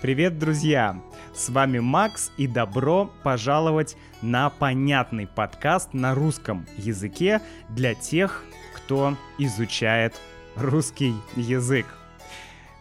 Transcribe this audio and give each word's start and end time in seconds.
Привет, 0.00 0.38
друзья! 0.38 1.02
С 1.34 1.48
вами 1.48 1.80
Макс 1.80 2.30
и 2.36 2.46
добро 2.46 3.10
пожаловать 3.24 3.96
на 4.22 4.48
понятный 4.48 5.26
подкаст 5.26 5.92
на 5.92 6.14
русском 6.14 6.68
языке 6.76 7.42
для 7.68 7.94
тех, 7.96 8.44
кто 8.76 9.16
изучает 9.38 10.14
русский 10.54 11.14
язык. 11.34 11.86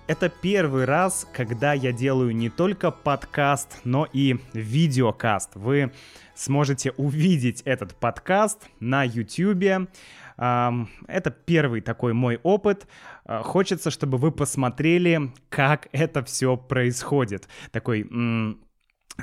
Это 0.06 0.30
первый 0.30 0.86
раз, 0.86 1.28
когда 1.34 1.74
я 1.74 1.92
делаю 1.92 2.36
не 2.36 2.50
только 2.50 2.92
подкаст, 2.92 3.80
но 3.84 4.08
и 4.14 4.38
видеокаст. 4.54 5.56
Вы 5.56 5.92
сможете 6.36 6.92
увидеть 6.92 7.64
этот 7.64 7.96
подкаст 7.96 8.70
на 8.80 9.04
YouTube. 9.04 9.90
Это 10.38 11.32
первый 11.46 11.82
такой 11.82 12.14
мой 12.14 12.40
опыт. 12.44 12.88
А, 13.28 13.44
хочется, 13.44 13.92
чтобы 13.92 14.18
вы 14.18 14.32
посмотрели, 14.32 15.32
как 15.50 15.90
это 15.92 16.24
все 16.24 16.58
происходит. 16.58 17.48
Такой 17.72 18.08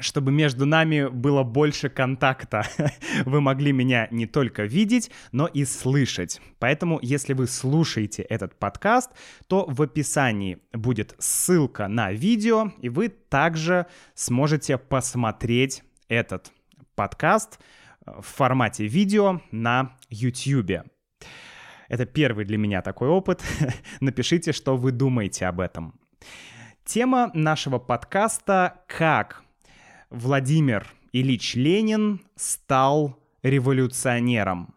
чтобы 0.00 0.32
между 0.32 0.66
нами 0.66 1.08
было 1.08 1.44
больше 1.44 1.88
контакта. 1.88 2.66
Вы 3.24 3.40
могли 3.40 3.70
меня 3.70 4.08
не 4.10 4.26
только 4.26 4.64
видеть, 4.64 5.10
но 5.30 5.46
и 5.46 5.64
слышать. 5.64 6.40
Поэтому, 6.58 6.98
если 7.00 7.32
вы 7.32 7.46
слушаете 7.46 8.22
этот 8.22 8.58
подкаст, 8.58 9.12
то 9.46 9.64
в 9.68 9.80
описании 9.82 10.58
будет 10.72 11.14
ссылка 11.18 11.86
на 11.86 12.10
видео, 12.10 12.72
и 12.80 12.88
вы 12.88 13.08
также 13.08 13.86
сможете 14.14 14.78
посмотреть 14.78 15.84
этот 16.08 16.50
подкаст 16.96 17.60
э, 18.04 18.10
в 18.20 18.26
формате 18.26 18.88
видео 18.88 19.42
на 19.52 19.96
YouTube. 20.10 20.84
Это 21.88 22.06
первый 22.06 22.44
для 22.44 22.58
меня 22.58 22.82
такой 22.82 23.08
опыт. 23.08 23.42
Напишите, 24.00 24.52
что 24.52 24.76
вы 24.76 24.92
думаете 24.92 25.46
об 25.46 25.60
этом. 25.60 25.94
Тема 26.84 27.30
нашего 27.34 27.78
подкаста 27.78 28.82
«Как 28.86 29.42
Владимир 30.10 30.86
Ильич 31.12 31.54
Ленин 31.54 32.20
стал 32.36 33.18
революционером». 33.42 34.73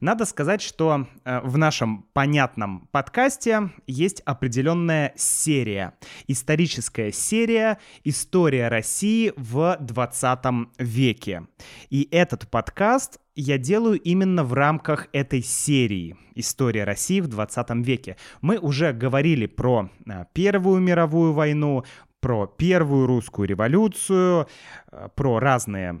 Надо 0.00 0.24
сказать, 0.24 0.62
что 0.62 1.06
э, 1.24 1.40
в 1.40 1.58
нашем 1.58 2.06
понятном 2.14 2.88
подкасте 2.90 3.68
есть 3.86 4.22
определенная 4.24 5.12
серия. 5.14 5.92
Историческая 6.26 7.12
серия 7.12 7.78
«История 8.02 8.68
России 8.68 9.34
в 9.36 9.76
20 9.78 10.38
веке». 10.78 11.46
И 11.90 12.08
этот 12.10 12.48
подкаст 12.48 13.20
я 13.36 13.58
делаю 13.58 14.00
именно 14.00 14.42
в 14.42 14.54
рамках 14.54 15.08
этой 15.12 15.42
серии 15.42 16.16
«История 16.34 16.84
России 16.84 17.20
в 17.20 17.28
20 17.28 17.68
веке». 17.84 18.16
Мы 18.40 18.56
уже 18.56 18.94
говорили 18.94 19.44
про 19.44 19.90
э, 20.06 20.24
Первую 20.32 20.80
мировую 20.80 21.34
войну, 21.34 21.84
про 22.20 22.46
Первую 22.46 23.06
русскую 23.06 23.46
революцию, 23.46 24.48
э, 24.92 25.08
про 25.14 25.40
разные 25.40 26.00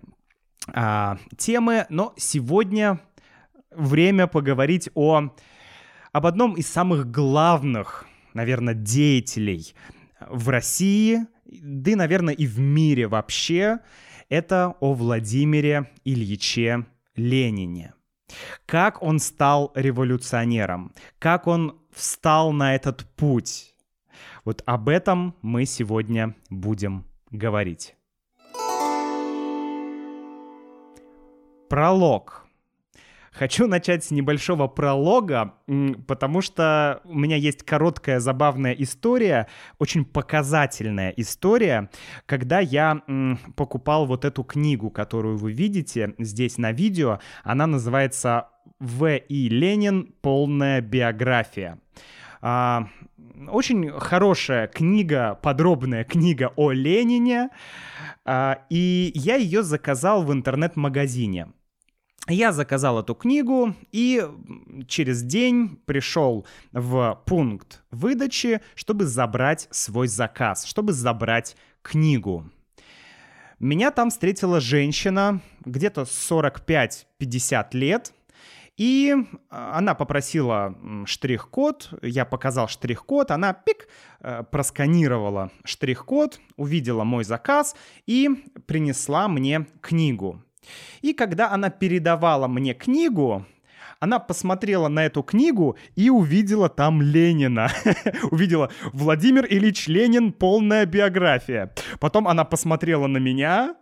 а, 0.72 1.16
темы, 1.36 1.86
но 1.88 2.12
сегодня 2.16 3.00
время 3.70 4.26
поговорить 4.26 4.90
о, 4.94 5.30
об 6.12 6.26
одном 6.26 6.54
из 6.54 6.66
самых 6.66 7.10
главных, 7.10 8.06
наверное, 8.34 8.74
деятелей 8.74 9.74
в 10.28 10.48
России, 10.48 11.26
да 11.44 11.90
и, 11.92 11.94
наверное, 11.94 12.34
и 12.34 12.46
в 12.46 12.58
мире 12.58 13.08
вообще. 13.08 13.80
Это 14.28 14.76
о 14.80 14.94
Владимире 14.94 15.90
Ильиче 16.04 16.86
Ленине. 17.16 17.94
Как 18.64 19.02
он 19.02 19.18
стал 19.18 19.72
революционером, 19.74 20.92
как 21.18 21.48
он 21.48 21.80
встал 21.92 22.52
на 22.52 22.76
этот 22.76 23.04
путь. 23.16 23.74
Вот 24.44 24.62
об 24.66 24.88
этом 24.88 25.34
мы 25.42 25.64
сегодня 25.64 26.36
будем 26.48 27.06
говорить. 27.30 27.96
Пролог. 31.68 32.49
Хочу 33.40 33.66
начать 33.66 34.04
с 34.04 34.10
небольшого 34.10 34.66
пролога, 34.68 35.54
потому 36.06 36.42
что 36.42 37.00
у 37.04 37.18
меня 37.18 37.36
есть 37.36 37.62
короткая 37.62 38.20
забавная 38.20 38.72
история, 38.72 39.46
очень 39.78 40.04
показательная 40.04 41.08
история, 41.16 41.88
когда 42.26 42.60
я 42.60 43.00
покупал 43.56 44.04
вот 44.04 44.26
эту 44.26 44.44
книгу, 44.44 44.90
которую 44.90 45.38
вы 45.38 45.52
видите 45.52 46.14
здесь 46.18 46.58
на 46.58 46.72
видео. 46.72 47.20
Она 47.42 47.66
называется 47.66 48.48
«В. 48.78 49.16
И. 49.16 49.48
Ленин. 49.48 50.12
Полная 50.20 50.82
биография». 50.82 51.78
А, 52.42 52.88
очень 53.48 53.90
хорошая 53.90 54.66
книга, 54.66 55.38
подробная 55.40 56.04
книга 56.04 56.52
о 56.56 56.72
Ленине, 56.72 57.48
а, 58.26 58.64
и 58.68 59.12
я 59.14 59.36
ее 59.36 59.62
заказал 59.62 60.24
в 60.24 60.30
интернет-магазине. 60.30 61.48
Я 62.30 62.52
заказал 62.52 63.00
эту 63.00 63.16
книгу 63.16 63.74
и 63.90 64.24
через 64.86 65.22
день 65.22 65.80
пришел 65.84 66.46
в 66.70 67.20
пункт 67.26 67.82
выдачи, 67.90 68.60
чтобы 68.76 69.06
забрать 69.06 69.66
свой 69.72 70.06
заказ, 70.06 70.64
чтобы 70.64 70.92
забрать 70.92 71.56
книгу. 71.82 72.48
Меня 73.58 73.90
там 73.90 74.10
встретила 74.10 74.60
женщина, 74.60 75.40
где-то 75.64 76.02
45-50 76.02 77.66
лет, 77.72 78.12
и 78.76 79.14
она 79.50 79.94
попросила 79.94 80.74
штрих-код, 81.04 81.98
я 82.00 82.24
показал 82.24 82.68
штрих-код, 82.68 83.32
она 83.32 83.52
пик, 83.52 83.88
э, 84.20 84.44
просканировала 84.44 85.50
штрих-код, 85.64 86.40
увидела 86.56 87.04
мой 87.04 87.24
заказ 87.24 87.74
и 88.06 88.30
принесла 88.66 89.28
мне 89.28 89.66
книгу. 89.82 90.42
И 91.02 91.12
когда 91.12 91.50
она 91.50 91.70
передавала 91.70 92.48
мне 92.48 92.74
книгу, 92.74 93.46
она 94.00 94.18
посмотрела 94.18 94.88
на 94.88 95.04
эту 95.04 95.22
книгу 95.22 95.76
и 95.94 96.10
увидела 96.10 96.68
там 96.68 97.02
Ленина. 97.02 97.70
увидела 98.30 98.70
Владимир 98.92 99.46
Ильич 99.48 99.88
Ленин, 99.88 100.32
полная 100.32 100.86
биография. 100.86 101.72
Потом 102.00 102.26
она 102.26 102.44
посмотрела 102.44 103.06
на 103.06 103.18
меня, 103.18 103.76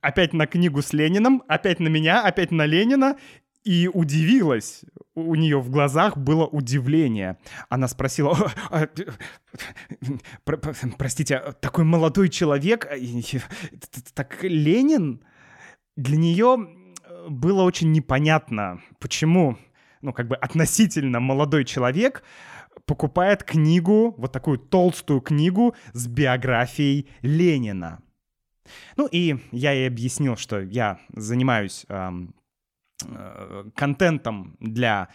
опять 0.00 0.32
на 0.32 0.46
книгу 0.46 0.82
с 0.82 0.92
Лениным, 0.92 1.42
опять 1.48 1.80
на 1.80 1.88
меня, 1.88 2.22
опять 2.22 2.50
на 2.50 2.66
Ленина, 2.66 3.16
и 3.64 3.88
удивилась. 3.92 4.82
У 5.14 5.34
нее 5.34 5.58
в 5.58 5.70
глазах 5.70 6.18
было 6.18 6.46
удивление. 6.46 7.38
Она 7.68 7.88
спросила, 7.88 8.52
«А, 8.70 8.86
простите, 10.98 11.36
а 11.36 11.52
такой 11.52 11.84
молодой 11.84 12.28
человек, 12.28 12.86
так 14.14 14.42
Ленин? 14.42 15.24
Для 15.96 16.16
нее 16.16 16.68
было 17.28 17.62
очень 17.62 17.92
непонятно, 17.92 18.80
почему, 18.98 19.58
ну, 20.02 20.12
как 20.12 20.28
бы 20.28 20.36
относительно 20.36 21.20
молодой 21.20 21.64
человек 21.64 22.22
покупает 22.86 23.44
книгу, 23.44 24.14
вот 24.18 24.32
такую 24.32 24.58
толстую 24.58 25.20
книгу 25.20 25.74
с 25.92 26.06
биографией 26.06 27.08
Ленина. 27.22 28.02
Ну 28.96 29.06
и 29.06 29.36
я 29.52 29.72
ей 29.72 29.88
объяснил, 29.88 30.36
что 30.36 30.60
я 30.60 30.98
занимаюсь 31.14 31.86
э, 31.88 32.10
контентом 33.74 34.56
для 34.60 35.08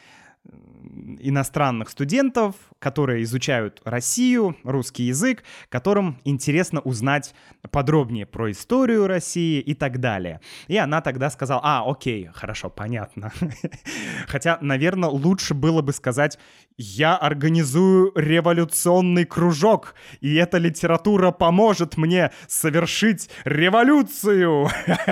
иностранных 1.19 1.89
студентов, 1.89 2.55
которые 2.79 3.23
изучают 3.23 3.81
Россию, 3.83 4.55
русский 4.63 5.03
язык, 5.03 5.43
которым 5.69 6.19
интересно 6.23 6.79
узнать 6.79 7.33
подробнее 7.71 8.25
про 8.25 8.51
историю 8.51 9.07
России 9.07 9.59
и 9.59 9.73
так 9.73 9.99
далее. 9.99 10.39
И 10.67 10.77
она 10.77 11.01
тогда 11.01 11.29
сказала, 11.29 11.61
а, 11.63 11.89
окей, 11.89 12.29
хорошо, 12.33 12.69
понятно. 12.69 13.31
Хотя, 14.27 14.57
наверное, 14.61 15.09
лучше 15.09 15.53
было 15.53 15.81
бы 15.81 15.93
сказать, 15.93 16.39
я 16.77 17.17
организую 17.17 18.13
революционный 18.15 19.25
кружок, 19.25 19.95
и 20.21 20.35
эта 20.35 20.57
литература 20.57 21.31
поможет 21.31 21.97
мне 21.97 22.31
совершить 22.47 23.29
революцию. 23.43 24.69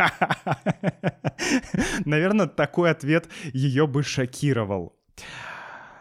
Наверное, 2.06 2.48
такой 2.48 2.92
ответ 2.92 3.28
ее 3.54 3.88
бы 3.88 4.04
шокировал. 4.04 4.97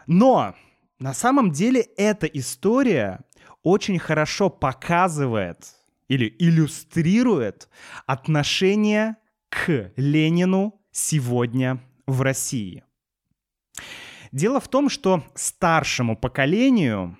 Но 0.05 0.55
на 0.99 1.13
самом 1.13 1.51
деле 1.51 1.81
эта 1.97 2.25
история 2.27 3.21
очень 3.63 3.99
хорошо 3.99 4.49
показывает 4.49 5.75
или 6.07 6.33
иллюстрирует 6.39 7.69
отношение 8.05 9.17
к 9.49 9.91
Ленину 9.95 10.79
сегодня 10.91 11.79
в 12.05 12.21
России. 12.21 12.83
Дело 14.31 14.59
в 14.59 14.67
том, 14.67 14.89
что 14.89 15.23
старшему 15.35 16.15
поколению 16.15 17.17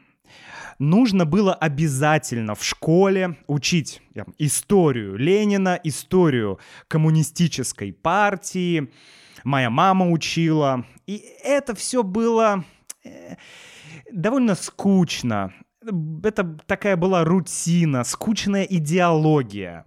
нужно 0.80 1.26
было 1.26 1.54
обязательно 1.54 2.56
в 2.56 2.64
школе 2.64 3.38
учить 3.48 4.02
историю 4.38 5.16
Ленина, 5.16 5.80
историю 5.84 6.60
коммунистической 6.88 7.94
партии, 7.94 8.92
моя 9.48 9.70
мама 9.70 10.10
учила. 10.10 10.86
И 11.08 11.26
это 11.44 11.74
все 11.74 12.04
было 12.04 12.66
э, 13.04 13.36
довольно 14.12 14.56
скучно. 14.56 15.54
это 16.24 16.58
такая 16.66 16.98
была 16.98 17.24
рутина, 17.24 18.04
скучная 18.04 18.64
идеология. 18.64 19.86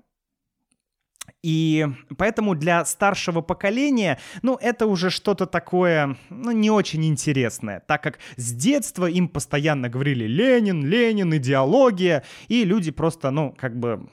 И 1.42 1.86
поэтому 2.18 2.54
для 2.54 2.84
старшего 2.84 3.40
поколения, 3.40 4.18
ну, 4.42 4.58
это 4.60 4.86
уже 4.86 5.08
что-то 5.08 5.46
такое, 5.46 6.16
ну, 6.28 6.50
не 6.50 6.70
очень 6.70 7.04
интересное, 7.06 7.80
так 7.80 8.02
как 8.02 8.18
с 8.36 8.52
детства 8.52 9.06
им 9.06 9.26
постоянно 9.26 9.88
говорили 9.88 10.24
«Ленин, 10.24 10.84
Ленин, 10.84 11.34
идеология», 11.36 12.24
и 12.48 12.64
люди 12.64 12.90
просто, 12.90 13.30
ну, 13.30 13.54
как 13.56 13.78
бы, 13.78 14.10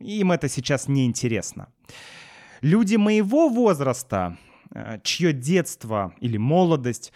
им 0.00 0.32
это 0.32 0.48
сейчас 0.48 0.88
не 0.88 1.06
интересно. 1.06 1.68
Люди 2.62 2.96
моего 2.96 3.48
возраста, 3.48 4.36
чье 5.02 5.32
детство 5.32 6.14
или 6.20 6.36
молодость 6.36 7.12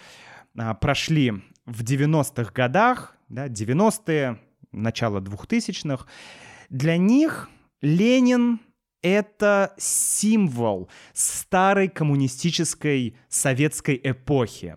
э, 0.54 0.74
прошли 0.80 1.32
в 1.66 1.82
90-х 1.82 2.52
годах, 2.52 3.16
да, 3.28 3.48
90-е, 3.48 4.40
начало 4.72 5.20
2000-х, 5.20 6.06
для 6.68 6.96
них 6.96 7.48
Ленин— 7.82 8.60
это 9.02 9.74
символ 9.78 10.90
старой 11.12 11.88
коммунистической 11.88 13.16
советской 13.28 14.00
эпохи. 14.02 14.76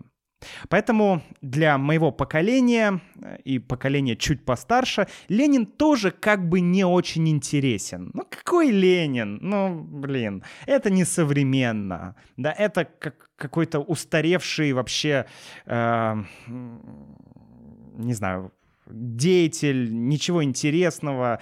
Поэтому 0.68 1.22
для 1.40 1.78
моего 1.78 2.10
поколения 2.10 3.00
э, 3.22 3.38
и 3.44 3.58
поколения 3.58 4.16
чуть 4.16 4.44
постарше 4.44 5.06
Ленин 5.28 5.66
тоже 5.66 6.10
как 6.10 6.48
бы 6.48 6.60
не 6.60 6.84
очень 6.84 7.28
интересен. 7.28 8.10
Ну 8.14 8.24
какой 8.28 8.70
Ленин? 8.70 9.38
Ну 9.40 9.80
блин, 9.82 10.42
это 10.66 10.90
не 10.90 11.04
современно. 11.04 12.16
Да, 12.36 12.52
это 12.52 12.84
как 12.84 13.30
какой-то 13.36 13.80
устаревший 13.80 14.72
вообще, 14.72 15.26
э, 15.66 16.14
не 16.46 18.12
знаю, 18.14 18.52
деятель, 18.86 19.92
ничего 19.92 20.44
интересного. 20.44 21.40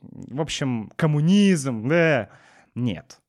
В 0.00 0.40
общем, 0.40 0.90
коммунизм, 0.96 1.88
да, 1.88 2.28
нет. 2.74 3.20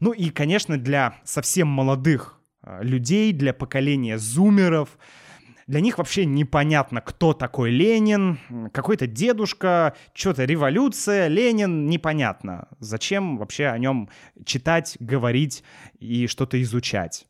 Ну 0.00 0.12
и, 0.12 0.30
конечно, 0.30 0.78
для 0.78 1.14
совсем 1.24 1.68
молодых 1.68 2.41
людей, 2.80 3.32
для 3.32 3.52
поколения 3.52 4.18
зумеров. 4.18 4.98
Для 5.66 5.80
них 5.80 5.98
вообще 5.98 6.26
непонятно, 6.26 7.00
кто 7.00 7.32
такой 7.32 7.70
Ленин, 7.70 8.38
какой-то 8.72 9.06
дедушка, 9.06 9.94
что-то 10.12 10.44
революция, 10.44 11.28
Ленин, 11.28 11.86
непонятно. 11.86 12.68
Зачем 12.78 13.38
вообще 13.38 13.66
о 13.66 13.78
нем 13.78 14.08
читать, 14.44 14.96
говорить 14.98 15.62
и 15.98 16.26
что-то 16.26 16.60
изучать. 16.62 17.26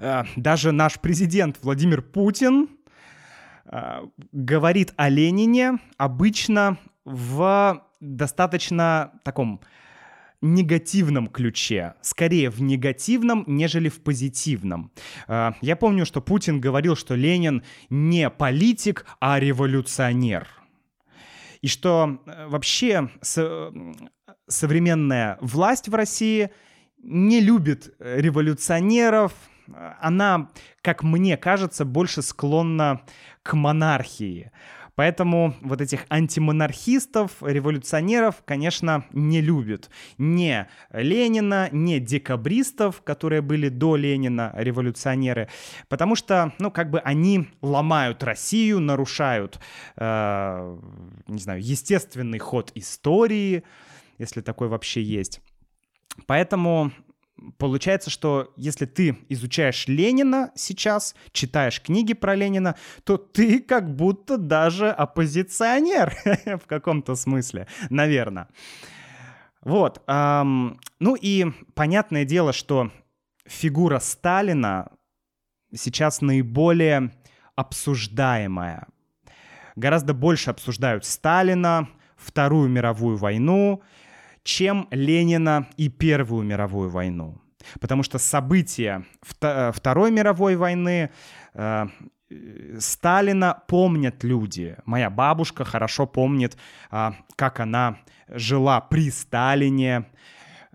А, 0.00 0.26
даже 0.36 0.72
наш 0.72 0.98
президент 1.00 1.58
Владимир 1.62 2.02
Путин 2.02 2.68
а, 3.64 4.04
говорит 4.32 4.92
о 4.96 5.08
Ленине 5.08 5.78
обычно 5.96 6.78
в 7.04 7.82
достаточно 8.00 9.12
таком 9.22 9.60
негативном 10.42 11.28
ключе, 11.28 11.94
скорее 12.02 12.50
в 12.50 12.60
негативном, 12.60 13.44
нежели 13.46 13.88
в 13.88 14.02
позитивном. 14.02 14.92
А, 15.28 15.54
я 15.60 15.76
помню, 15.76 16.04
что 16.04 16.20
Путин 16.20 16.60
говорил, 16.60 16.96
что 16.96 17.14
Ленин 17.14 17.62
не 17.88 18.28
политик, 18.28 19.06
а 19.20 19.40
революционер. 19.40 20.48
И 21.60 21.68
что 21.68 22.20
э, 22.26 22.48
вообще 22.48 23.08
современная 24.48 25.38
власть 25.40 25.88
в 25.88 25.94
России 25.94 26.50
не 26.98 27.40
любит 27.40 27.94
революционеров, 28.00 29.32
она, 30.00 30.50
как 30.82 31.02
мне 31.02 31.36
кажется, 31.36 31.84
больше 31.84 32.22
склонна 32.22 33.02
к 33.42 33.54
монархии. 33.54 34.50
Поэтому 34.94 35.54
вот 35.62 35.80
этих 35.80 36.04
антимонархистов, 36.10 37.42
революционеров, 37.42 38.42
конечно, 38.44 39.04
не 39.12 39.40
любят. 39.40 39.90
Не 40.18 40.68
Ленина, 40.92 41.68
не 41.72 41.98
декабристов, 41.98 43.02
которые 43.02 43.40
были 43.40 43.68
до 43.68 43.96
Ленина, 43.96 44.52
революционеры. 44.54 45.48
Потому 45.88 46.14
что, 46.14 46.52
ну, 46.58 46.70
как 46.70 46.90
бы 46.90 47.00
они 47.00 47.48
ломают 47.62 48.22
Россию, 48.22 48.80
нарушают, 48.80 49.60
э, 49.96 50.78
не 51.26 51.38
знаю, 51.38 51.62
естественный 51.62 52.38
ход 52.38 52.70
истории, 52.74 53.64
если 54.18 54.42
такой 54.42 54.68
вообще 54.68 55.02
есть. 55.02 55.40
Поэтому 56.26 56.92
Получается, 57.58 58.10
что 58.10 58.52
если 58.56 58.86
ты 58.86 59.18
изучаешь 59.28 59.88
Ленина 59.88 60.52
сейчас, 60.54 61.14
читаешь 61.32 61.80
книги 61.80 62.12
про 62.12 62.34
Ленина, 62.34 62.76
то 63.04 63.16
ты 63.16 63.60
как 63.60 63.94
будто 63.94 64.36
даже 64.36 64.90
оппозиционер 64.90 66.14
в 66.62 66.66
каком-то 66.66 67.14
смысле, 67.14 67.66
наверное. 67.90 68.48
Вот. 69.62 70.02
Эм, 70.06 70.80
ну 71.00 71.14
и 71.14 71.46
понятное 71.74 72.24
дело, 72.24 72.52
что 72.52 72.90
фигура 73.46 73.98
Сталина 73.98 74.90
сейчас 75.74 76.20
наиболее 76.20 77.12
обсуждаемая. 77.56 78.86
Гораздо 79.76 80.14
больше 80.14 80.50
обсуждают 80.50 81.04
Сталина, 81.04 81.88
Вторую 82.16 82.68
мировую 82.68 83.16
войну, 83.16 83.82
чем 84.42 84.88
Ленина 84.90 85.68
и 85.76 85.88
Первую 85.88 86.44
мировую 86.44 86.90
войну. 86.90 87.40
Потому 87.80 88.02
что 88.02 88.18
события 88.18 89.04
Второй 89.22 90.10
мировой 90.10 90.56
войны 90.56 91.10
э, 91.54 91.86
Сталина 92.78 93.62
помнят 93.68 94.24
люди. 94.24 94.76
Моя 94.84 95.10
бабушка 95.10 95.64
хорошо 95.64 96.06
помнит, 96.06 96.56
э, 96.90 97.10
как 97.36 97.60
она 97.60 97.98
жила 98.28 98.80
при 98.80 99.10
Сталине. 99.10 100.06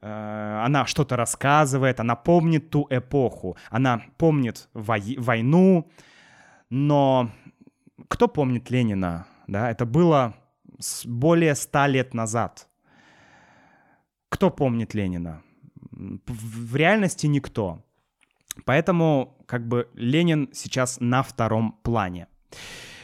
Э, 0.01 0.61
она 0.65 0.85
что-то 0.85 1.15
рассказывает, 1.15 1.99
она 1.99 2.15
помнит 2.15 2.69
ту 2.69 2.87
эпоху, 2.89 3.57
она 3.69 4.01
помнит 4.17 4.69
вой- 4.73 5.17
войну. 5.19 5.89
Но 6.69 7.31
кто 8.07 8.27
помнит 8.27 8.69
Ленина? 8.71 9.25
Да, 9.47 9.71
это 9.71 9.85
было 9.85 10.35
более 11.05 11.55
ста 11.55 11.87
лет 11.87 12.13
назад. 12.13 12.67
Кто 14.29 14.49
помнит 14.49 14.93
Ленина? 14.93 15.41
В 15.91 16.75
реальности 16.75 17.27
никто. 17.27 17.83
Поэтому 18.65 19.37
как 19.45 19.67
бы 19.67 19.89
Ленин 19.93 20.49
сейчас 20.53 20.99
на 20.99 21.23
втором 21.23 21.79
плане. 21.83 22.27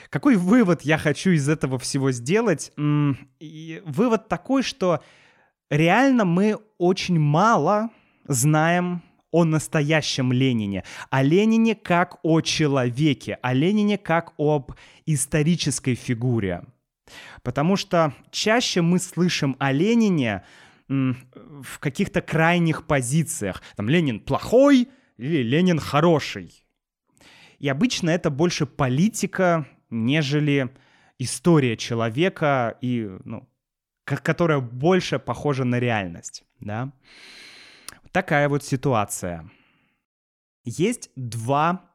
Какой 0.10 0.36
вывод 0.36 0.84
я 0.84 0.98
хочу 0.98 1.32
из 1.32 1.50
этого 1.50 1.80
всего 1.80 2.12
сделать? 2.12 2.72
И 3.39 3.82
вывод 3.86 4.27
такой, 4.27 4.62
что 4.62 5.01
реально 5.70 6.25
мы 6.25 6.60
очень 6.77 7.20
мало 7.20 7.89
знаем 8.27 9.01
о 9.32 9.44
настоящем 9.44 10.32
Ленине, 10.32 10.84
о 11.10 11.24
Ленине 11.24 11.74
как 11.74 12.20
о 12.22 12.42
человеке, 12.42 13.39
о 13.42 13.53
Ленине 13.53 13.98
как 13.98 14.34
об 14.38 14.74
исторической 15.08 15.96
фигуре. 15.96 16.63
Потому 17.42 17.75
что 17.75 18.13
чаще 18.30 18.82
мы 18.82 19.00
слышим 19.00 19.56
о 19.60 19.72
Ленине 19.72 20.44
в 20.88 21.80
каких-то 21.80 22.22
крайних 22.22 22.86
позициях. 22.88 23.62
Там 23.75 23.90
Ленин 23.90 24.20
плохой 24.20 24.90
или 25.18 25.44
Ленин 25.44 25.80
хороший. 25.80 26.66
И 27.60 27.70
обычно 27.70 28.10
это 28.10 28.30
больше 28.30 28.66
политика, 28.66 29.68
нежели 29.90 30.70
история 31.18 31.78
человека, 31.78 32.78
и, 32.82 33.10
ну, 33.24 33.50
которая 34.06 34.60
больше 34.60 35.20
похожа 35.20 35.63
на 35.63 35.80
реальность. 35.80 36.44
Да? 36.60 36.92
Такая 38.12 38.50
вот 38.50 38.63
ситуация. 38.63 39.50
Есть 40.66 41.10
два 41.16 41.90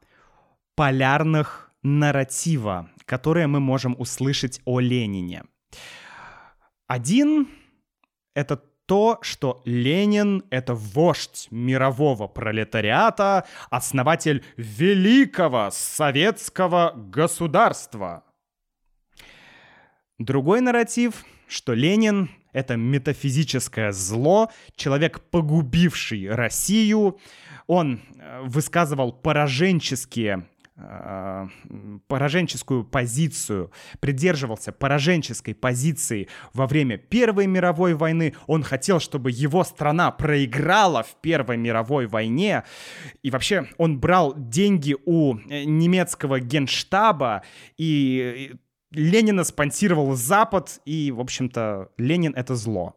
полярных 0.75 1.73
нарратива, 1.83 2.90
которые 3.04 3.47
мы 3.47 3.61
можем 3.61 3.95
услышать 3.99 4.61
о 4.64 4.80
Ленине. 4.80 5.45
Один— 6.87 7.49
это 8.35 8.57
то, 8.88 9.18
что 9.21 9.61
Ленин— 9.66 10.45
это 10.50 10.75
вождь 10.75 11.49
мирового 11.50 12.26
пролетариата, 12.26 13.47
основатель 13.68 14.42
великого 14.57 15.68
советского 15.71 16.95
государства. 16.97 18.25
Другой 20.18 20.62
нарратив, 20.62 21.26
что 21.47 21.75
Ленин— 21.75 22.30
это 22.54 22.76
метафизическое 22.76 23.92
зло, 23.92 24.50
человек, 24.75 25.21
погубивший 25.21 26.35
Россию. 26.35 27.21
Он 27.66 28.00
э, 28.00 28.40
высказывал 28.45 29.12
пораженческие 29.12 30.49
пораженческую 32.06 32.85
позицию, 32.85 33.73
придерживался 34.00 34.70
пораженческой 34.73 35.54
позиции 35.54 36.28
во 36.52 36.66
время 36.66 36.99
Первой 36.99 37.47
мировой 37.47 37.94
войны. 37.94 38.35
Он 38.47 38.62
хотел, 38.62 39.00
чтобы 39.00 39.30
его 39.30 39.64
страна 39.64 40.11
проиграла 40.11 41.02
в 41.02 41.16
Первой 41.20 41.56
мировой 41.56 42.06
войне. 42.06 42.64
И 43.23 43.30
вообще 43.30 43.66
он 43.76 43.99
брал 43.99 44.35
деньги 44.37 44.97
у 45.04 45.37
э, 45.37 45.64
немецкого 45.64 46.38
генштаба 46.38 47.42
и 47.76 48.52
Ленина 48.90 49.44
спонсировал 49.44 50.14
Запад, 50.14 50.80
и, 50.87 51.11
в 51.12 51.20
общем-то, 51.20 51.90
Ленин— 51.99 52.32
это 52.37 52.54
зло. 52.54 52.97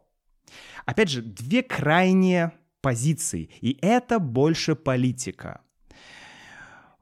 Опять 0.85 1.09
же, 1.09 1.21
две 1.21 1.63
крайние 1.63 2.53
позиции, 2.81 3.49
и 3.59 3.77
это 3.81 4.19
больше 4.19 4.75
политика. 4.75 5.61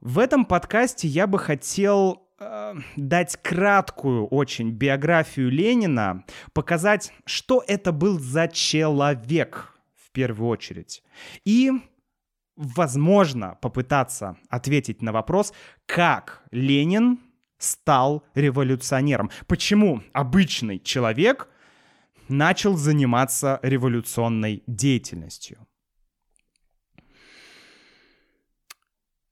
В 0.00 0.18
этом 0.18 0.46
подкасте 0.46 1.08
я 1.08 1.26
бы 1.26 1.38
хотел 1.38 2.26
э, 2.38 2.74
дать 2.96 3.36
краткую 3.42 4.26
очень 4.28 4.70
биографию 4.70 5.50
Ленина, 5.50 6.24
показать, 6.54 7.12
что 7.26 7.62
это 7.66 7.92
был 7.92 8.18
за 8.18 8.48
человек 8.48 9.74
в 9.94 10.10
первую 10.12 10.48
очередь. 10.48 11.02
И, 11.44 11.70
возможно, 12.56 13.58
попытаться 13.60 14.38
ответить 14.48 15.02
на 15.02 15.12
вопрос, 15.12 15.52
как 15.84 16.44
Ленин 16.50 17.20
стал 17.58 18.24
революционером. 18.34 19.30
Почему 19.46 20.02
обычный 20.14 20.78
человек 20.78 21.46
начал 22.28 22.78
заниматься 22.78 23.60
революционной 23.62 24.62
деятельностью? 24.66 25.66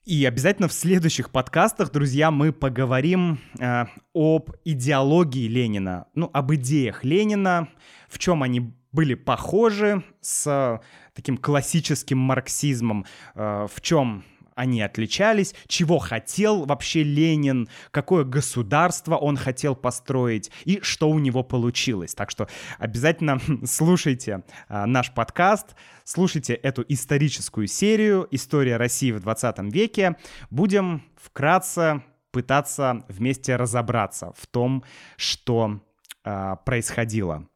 И 0.09 0.25
обязательно 0.25 0.69
в 0.69 0.73
следующих 0.73 1.29
подкастах, 1.29 1.93
друзья, 1.93 2.31
мы 2.31 2.50
поговорим 2.50 3.41
э, 3.59 3.85
об 4.15 4.53
идеологии 4.65 5.47
Ленина, 5.47 6.07
ну, 6.15 6.31
об 6.33 6.55
идеях 6.55 7.05
Ленина, 7.05 7.69
в 8.09 8.19
чем 8.19 8.43
они 8.43 8.73
были 8.91 9.12
похожи 9.12 10.03
с 10.23 10.81
таким 11.12 11.37
классическим 11.37 12.17
марксизмом, 12.17 13.05
э, 13.35 13.67
в 13.71 13.83
чем 13.83 14.25
они 14.59 14.83
отличались, 14.83 15.55
чего 15.69 15.99
хотел 15.99 16.67
вообще 16.67 17.05
Ленин, 17.05 17.69
какое 17.93 18.25
государство 18.25 19.17
он 19.17 19.37
хотел 19.37 19.77
построить 19.77 20.50
и 20.65 20.81
что 20.83 21.09
у 21.09 21.21
него 21.21 21.45
получилось. 21.45 22.15
Так 22.15 22.31
что 22.31 22.49
обязательно 22.79 23.41
слушайте 23.65 24.43
а, 24.69 24.87
наш 24.87 25.12
подкаст, 25.12 25.77
слушайте 26.05 26.55
эту 26.55 26.85
историческую 26.88 27.69
серию 27.69 28.27
«История 28.33 28.77
России 28.77 29.12
в 29.12 29.21
20 29.21 29.59
веке». 29.73 30.17
Будем 30.50 31.05
вкратце 31.17 32.03
пытаться 32.33 33.05
вместе 33.09 33.55
разобраться 33.55 34.33
в 34.37 34.47
том, 34.49 34.83
что 35.17 35.81
а, 36.25 36.57
происходило. 36.57 37.47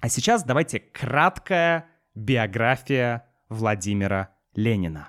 А 0.00 0.08
сейчас 0.08 0.44
давайте 0.44 0.78
краткая 0.78 1.86
биография 2.14 3.26
Владимира 3.48 4.30
Ленина. 4.54 5.08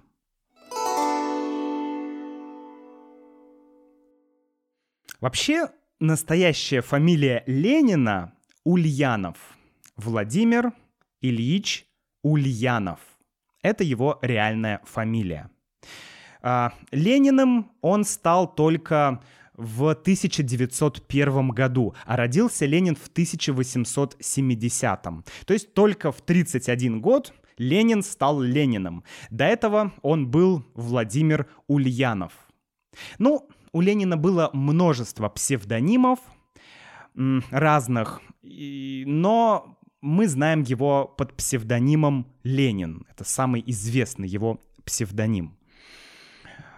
Вообще, 5.26 5.70
настоящая 6.00 6.82
фамилия 6.82 7.42
Ленина 7.48 8.36
Ульянов. 8.64 9.58
Владимир 9.96 10.72
Ильич 11.20 11.88
Ульянов. 12.22 13.00
Это 13.64 13.84
его 13.84 14.20
реальная 14.22 14.82
фамилия. 14.86 15.50
А, 16.44 16.74
Лениным 16.92 17.72
он 17.82 18.04
стал 18.04 18.54
только 18.54 19.24
в 19.56 19.90
1901 19.90 21.50
году, 21.50 21.96
а 22.06 22.18
родился 22.18 22.68
Ленин 22.68 22.96
в 22.96 23.08
1870. 23.08 25.02
То 25.02 25.54
есть 25.54 25.74
только 25.74 26.12
в 26.12 26.22
31 26.22 27.02
год 27.02 27.34
Ленин 27.58 28.04
стал 28.04 28.42
Лениным. 28.42 29.04
До 29.32 29.46
этого 29.46 29.92
он 30.04 30.28
был 30.30 30.64
Владимир 30.76 31.48
Ульянов. 31.66 32.34
Ну, 33.18 33.50
у 33.76 33.82
Ленина 33.82 34.16
было 34.16 34.50
множество 34.54 35.28
псевдонимов 35.28 36.20
разных, 37.52 38.22
но 38.42 39.78
мы 40.00 40.30
знаем 40.30 40.62
его 40.62 41.14
под 41.18 41.34
псевдонимом 41.34 42.26
Ленин. 42.44 43.06
Это 43.10 43.26
самый 43.26 43.62
известный 43.68 44.30
его 44.30 44.62
псевдоним. 44.86 45.58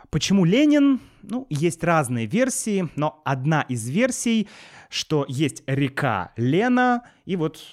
Почему 0.10 0.44
Ленин? 0.44 1.00
Ну, 1.22 1.46
есть 1.52 1.84
разные 1.84 2.26
версии, 2.26 2.90
но 2.96 3.22
одна 3.26 3.62
из 3.62 3.88
версий, 3.88 4.48
что 4.90 5.24
есть 5.28 5.62
река 5.68 6.34
Лена, 6.36 7.04
и 7.26 7.36
вот 7.36 7.64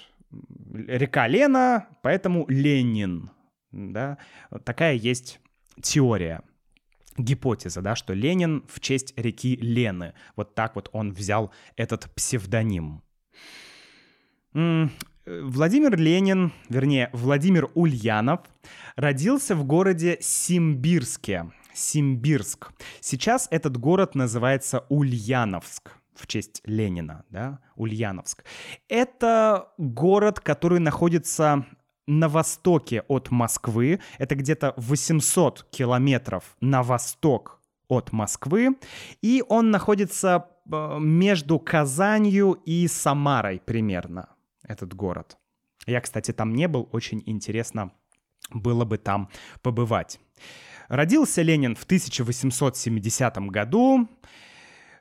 река 0.71 1.27
Лена, 1.27 1.87
поэтому 2.03 2.45
Ленин. 2.47 3.31
Да? 3.71 4.19
Такая 4.63 4.93
есть 4.93 5.39
теория 5.81 6.43
гипотеза, 7.17 7.81
да, 7.81 7.95
что 7.95 8.13
Ленин 8.13 8.63
в 8.67 8.79
честь 8.79 9.13
реки 9.17 9.55
Лены. 9.55 10.13
Вот 10.35 10.55
так 10.55 10.75
вот 10.75 10.89
он 10.91 11.11
взял 11.11 11.51
этот 11.75 12.11
псевдоним. 12.15 13.01
Владимир 14.53 15.97
Ленин, 15.97 16.53
вернее, 16.69 17.09
Владимир 17.11 17.69
Ульянов, 17.73 18.41
родился 18.95 19.55
в 19.55 19.65
городе 19.65 20.17
Симбирске. 20.21 21.51
Симбирск. 21.73 22.71
Сейчас 23.01 23.47
этот 23.51 23.77
город 23.77 24.15
называется 24.15 24.85
Ульяновск 24.89 25.91
в 26.15 26.27
честь 26.27 26.61
Ленина, 26.63 27.25
да, 27.29 27.59
Ульяновск. 27.75 28.45
Это 28.87 29.69
город, 29.77 30.39
который 30.39 30.79
находится 30.79 31.65
на 32.07 32.29
востоке 32.29 33.03
от 33.07 33.31
Москвы. 33.31 33.99
Это 34.17 34.35
где-то 34.35 34.73
800 34.77 35.67
километров 35.71 36.55
на 36.61 36.83
восток 36.83 37.61
от 37.87 38.11
Москвы. 38.11 38.77
И 39.21 39.43
он 39.47 39.71
находится 39.71 40.47
э, 40.71 40.97
между 40.99 41.59
Казанью 41.59 42.53
и 42.65 42.87
Самарой 42.87 43.59
примерно, 43.59 44.29
этот 44.63 44.93
город. 44.93 45.37
Я, 45.85 46.01
кстати, 46.01 46.31
там 46.31 46.55
не 46.55 46.67
был, 46.67 46.89
очень 46.91 47.21
интересно 47.25 47.91
было 48.51 48.85
бы 48.85 48.97
там 48.97 49.29
побывать. 49.61 50.19
Родился 50.87 51.41
Ленин 51.41 51.75
в 51.75 51.83
1870 51.83 53.37
году. 53.49 54.07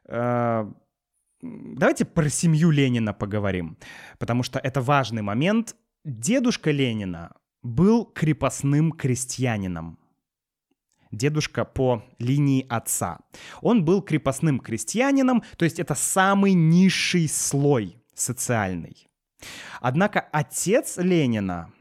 Э, 0.06 0.70
давайте 1.42 2.04
про 2.04 2.28
семью 2.28 2.70
Ленина 2.70 3.12
поговорим, 3.12 3.76
потому 4.18 4.42
что 4.42 4.58
это 4.58 4.80
важный 4.80 5.23
момент. 5.23 5.76
Дедушка 6.04 6.70
Ленина 6.70 7.32
был 7.62 8.04
крепостным 8.04 8.92
крестьянином. 8.92 9.99
Дедушка 11.11 11.64
по 11.64 12.04
линии 12.18 12.66
отца. 12.68 13.20
Он 13.62 13.87
был 13.87 14.02
крепостным 14.02 14.61
крестьянином, 14.61 15.42
то 15.56 15.64
есть 15.64 15.78
это 15.78 15.94
самый 15.94 16.52
низший 16.52 17.26
слой 17.26 17.96
социальный. 18.14 19.08
Однако 19.80 20.20
отец 20.20 20.99
Ленина 20.99 21.73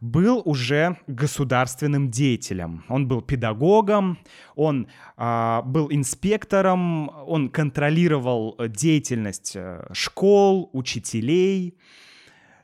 был 0.00 0.40
уже 0.46 0.96
государственным 1.06 2.10
деятелем. 2.10 2.84
Он 2.88 3.06
был 3.06 3.20
педагогом, 3.20 4.18
он 4.54 4.88
э, 5.18 5.62
был 5.66 5.92
инспектором, 5.92 7.10
он 7.28 7.50
контролировал 7.50 8.56
деятельность 8.68 9.56
э, 9.56 9.86
школ, 9.92 10.70
учителей. 10.72 11.76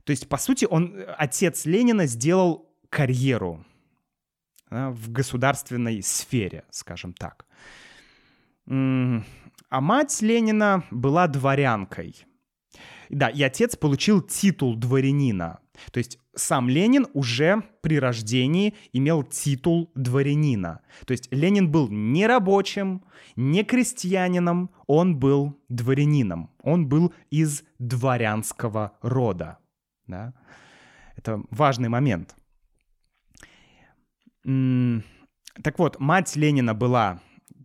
То 0.08 0.12
есть, 0.12 0.26
по 0.26 0.38
сути, 0.38 0.64
он, 0.64 0.96
э, 0.96 1.04
отец 1.18 1.66
Ленина 1.66 2.06
сделал 2.06 2.74
карьеру 2.88 3.62
да, 4.70 4.88
в 4.88 5.12
государственной 5.12 6.02
сфере, 6.02 6.64
скажем 6.70 7.12
так. 7.12 7.44
А 8.66 9.80
мать 9.82 10.22
Ленина 10.22 10.82
была 10.90 11.26
дворянкой. 11.26 12.16
Да, 13.10 13.28
и 13.28 13.42
отец 13.42 13.76
получил 13.76 14.22
титул 14.22 14.76
дворянина. 14.76 15.58
То 15.92 15.98
есть 15.98 16.18
сам 16.34 16.70
Ленин 16.70 17.06
уже 17.12 17.62
при 17.82 18.00
рождении 18.00 18.74
имел 18.94 19.22
титул 19.22 19.90
дворянина. 19.94 20.80
То 21.04 21.12
есть 21.12 21.28
Ленин 21.30 21.70
был 21.70 21.90
не 21.90 22.26
рабочим, 22.26 23.04
не 23.36 23.62
крестьянином, 23.62 24.70
он 24.86 25.18
был 25.18 25.60
дворянином. 25.68 26.50
Он 26.62 26.88
был 26.88 27.12
из 27.28 27.62
дворянского 27.78 28.96
рода. 29.02 29.58
Да? 30.08 30.34
Это 31.16 31.40
важный 31.50 31.88
момент. 31.88 32.34
Так 34.42 35.78
вот, 35.78 36.00
мать 36.00 36.36
Ленина 36.36 36.74
была 36.74 37.20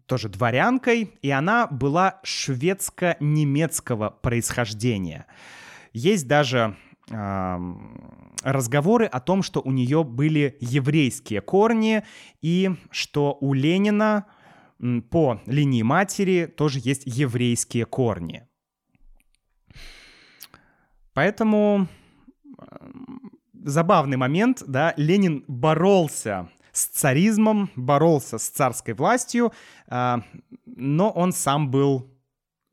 тоже 0.05 0.29
дворянкой, 0.29 1.17
и 1.21 1.29
она 1.29 1.67
была 1.67 2.19
шведско-немецкого 2.23 4.09
происхождения. 4.09 5.25
Есть 5.93 6.27
даже 6.27 6.75
э, 7.09 7.57
разговоры 8.43 9.05
о 9.05 9.19
том, 9.21 9.43
что 9.43 9.61
у 9.61 9.71
нее 9.71 10.03
были 10.03 10.57
еврейские 10.59 11.41
корни, 11.41 12.03
и 12.41 12.71
что 12.91 13.37
у 13.39 13.53
Ленина 13.53 14.25
по 15.09 15.39
линии 15.45 15.83
матери 15.83 16.45
тоже 16.45 16.79
есть 16.83 17.03
еврейские 17.05 17.85
корни. 17.85 18.47
Поэтому 21.13 21.87
забавный 23.53 24.17
момент, 24.17 24.63
да, 24.67 24.93
Ленин 24.97 25.43
боролся 25.47 26.49
с 26.71 26.85
царизмом, 26.87 27.69
боролся 27.75 28.37
с 28.37 28.49
царской 28.49 28.93
властью, 28.93 29.53
э, 29.87 30.15
но 30.65 31.09
он 31.11 31.31
сам 31.31 31.69
был 31.69 32.11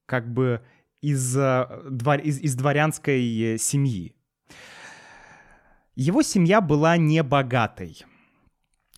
как 0.06 0.32
бы 0.32 0.62
из, 1.00 1.36
из, 1.36 2.40
из 2.40 2.54
дворянской 2.56 3.56
семьи. 3.58 4.14
Его 5.94 6.22
семья 6.22 6.60
была 6.60 6.96
небогатой. 6.96 8.04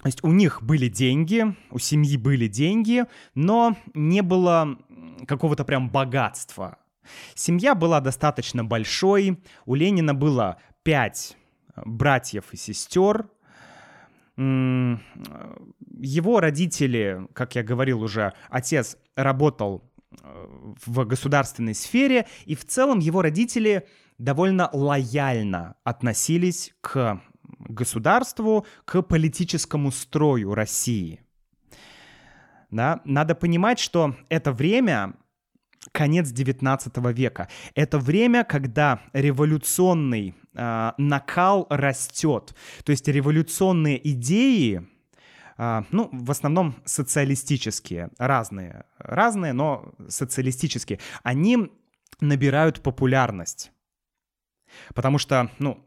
То 0.02 0.08
есть 0.08 0.22
у 0.24 0.32
них 0.32 0.62
были 0.62 0.88
деньги, 0.88 1.56
у 1.70 1.78
семьи 1.78 2.16
были 2.16 2.48
деньги, 2.48 3.04
но 3.34 3.76
не 3.94 4.20
было 4.22 4.78
какого-то 5.26 5.64
прям 5.64 5.90
богатства. 5.90 6.78
Семья 7.34 7.74
была 7.74 8.00
достаточно 8.00 8.64
большой, 8.64 9.42
у 9.64 9.74
Ленина 9.74 10.14
было 10.14 10.58
пять 10.82 11.36
братьев 11.76 12.52
и 12.52 12.56
сестер. 12.56 13.28
Его 14.36 16.40
родители, 16.40 17.28
как 17.32 17.54
я 17.54 17.62
говорил 17.62 18.02
уже, 18.02 18.32
отец 18.48 18.96
работал 19.14 19.84
э, 20.10 20.72
в 20.86 21.04
государственной 21.04 21.74
сфере, 21.74 22.26
и 22.46 22.54
в 22.54 22.64
целом 22.64 22.98
его 22.98 23.20
родители 23.20 23.86
довольно 24.18 24.70
лояльно 24.72 25.76
относились 25.84 26.74
к 26.80 27.20
государству, 27.58 28.66
к 28.84 29.02
политическому 29.02 29.92
строю 29.92 30.54
России. 30.54 31.20
Да? 32.70 33.02
Надо 33.04 33.34
понимать, 33.34 33.78
что 33.78 34.16
это 34.30 34.52
время 34.52 35.14
конец 35.90 36.30
19 36.30 36.96
века. 37.12 37.48
Это 37.74 37.98
время, 37.98 38.44
когда 38.44 39.00
революционный 39.12 40.34
э, 40.54 40.92
накал 40.96 41.66
растет. 41.70 42.54
То 42.84 42.90
есть 42.90 43.08
революционные 43.08 44.00
идеи, 44.12 44.86
э, 45.58 45.82
ну, 45.90 46.08
в 46.12 46.30
основном 46.30 46.76
социалистические, 46.84 48.10
разные, 48.18 48.84
разные, 48.98 49.52
но 49.52 49.92
социалистические, 50.08 51.00
они 51.22 51.72
набирают 52.20 52.82
популярность. 52.82 53.72
Потому 54.94 55.18
что, 55.18 55.50
ну, 55.58 55.84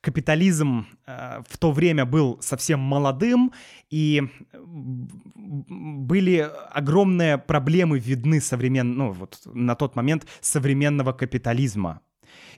капитализм 0.00 0.86
э, 1.06 1.42
в 1.48 1.58
то 1.58 1.72
время 1.72 2.04
был 2.04 2.38
совсем 2.40 2.80
молодым, 2.80 3.52
и 3.90 4.22
были 4.62 6.48
огромные 6.70 7.38
проблемы 7.38 7.98
видны 7.98 8.40
современ... 8.40 8.94
ну, 8.94 9.12
вот, 9.12 9.40
на 9.46 9.74
тот 9.74 9.96
момент 9.96 10.26
современного 10.40 11.12
капитализма. 11.12 12.00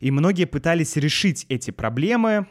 И 0.00 0.10
многие 0.10 0.46
пытались 0.46 0.96
решить 0.96 1.46
эти 1.48 1.70
проблемы 1.70 2.46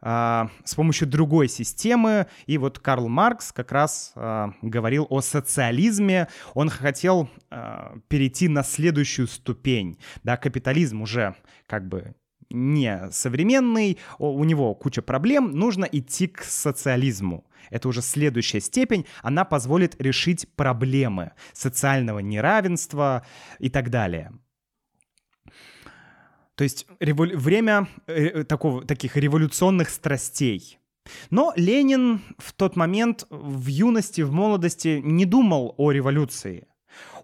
э, 0.00 0.44
с 0.64 0.74
помощью 0.74 1.06
другой 1.06 1.48
системы. 1.48 2.26
И 2.46 2.58
вот 2.58 2.78
Карл 2.78 3.08
Маркс 3.08 3.52
как 3.52 3.72
раз 3.72 4.12
э, 4.16 4.48
говорил 4.62 5.06
о 5.10 5.20
социализме. 5.20 6.28
Он 6.54 6.68
хотел 6.68 7.28
э, 7.50 7.96
перейти 8.08 8.48
на 8.48 8.62
следующую 8.62 9.28
ступень. 9.28 9.98
Да, 10.22 10.36
капитализм 10.36 11.02
уже 11.02 11.34
как 11.66 11.88
бы 11.88 12.14
не 12.54 13.10
современный, 13.10 13.98
у 14.18 14.44
него 14.44 14.74
куча 14.74 15.02
проблем, 15.02 15.52
нужно 15.52 15.84
идти 15.84 16.26
к 16.28 16.42
социализму. 16.42 17.44
Это 17.70 17.88
уже 17.88 18.02
следующая 18.02 18.60
степень, 18.60 19.06
она 19.22 19.44
позволит 19.44 20.00
решить 20.00 20.48
проблемы 20.54 21.32
социального 21.52 22.20
неравенства 22.20 23.26
и 23.58 23.68
так 23.68 23.90
далее. 23.90 24.32
То 26.54 26.64
есть 26.64 26.86
револю... 27.00 27.36
время 27.36 27.88
э, 28.06 28.44
такого, 28.44 28.84
таких 28.84 29.16
революционных 29.16 29.90
страстей. 29.90 30.78
Но 31.30 31.52
Ленин 31.56 32.20
в 32.38 32.52
тот 32.52 32.76
момент 32.76 33.26
в 33.28 33.66
юности, 33.66 34.22
в 34.22 34.32
молодости 34.32 35.00
не 35.02 35.24
думал 35.24 35.74
о 35.76 35.90
революции. 35.90 36.66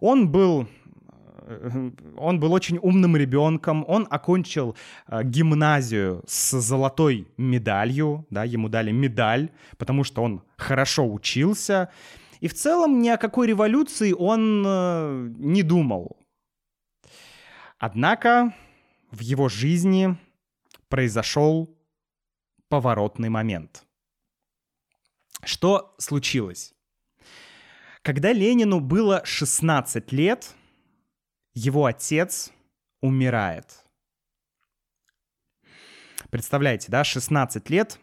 Он 0.00 0.30
был 0.30 0.68
он 2.16 2.40
был 2.40 2.52
очень 2.52 2.78
умным 2.78 3.16
ребенком, 3.16 3.84
он 3.88 4.06
окончил 4.10 4.76
э, 5.06 5.22
гимназию 5.24 6.22
с 6.26 6.60
золотой 6.60 7.26
медалью, 7.36 8.26
да, 8.30 8.44
ему 8.44 8.68
дали 8.68 8.92
медаль, 8.92 9.50
потому 9.78 10.04
что 10.04 10.22
он 10.22 10.42
хорошо 10.56 11.10
учился, 11.10 11.90
и 12.40 12.48
в 12.48 12.54
целом 12.54 13.02
ни 13.02 13.08
о 13.08 13.16
какой 13.16 13.46
революции 13.46 14.12
он 14.12 14.64
э, 14.66 15.28
не 15.38 15.62
думал. 15.62 16.16
Однако 17.78 18.54
в 19.10 19.20
его 19.20 19.48
жизни 19.48 20.16
произошел 20.88 21.76
поворотный 22.68 23.28
момент. 23.28 23.84
Что 25.42 25.94
случилось? 25.98 26.74
Когда 28.02 28.32
Ленину 28.32 28.80
было 28.80 29.22
16 29.24 30.12
лет, 30.12 30.54
его 31.54 31.86
отец 31.86 32.52
умирает. 33.00 33.84
Представляете, 36.30 36.90
да, 36.90 37.02
16 37.02 37.70
лет, 37.70 37.98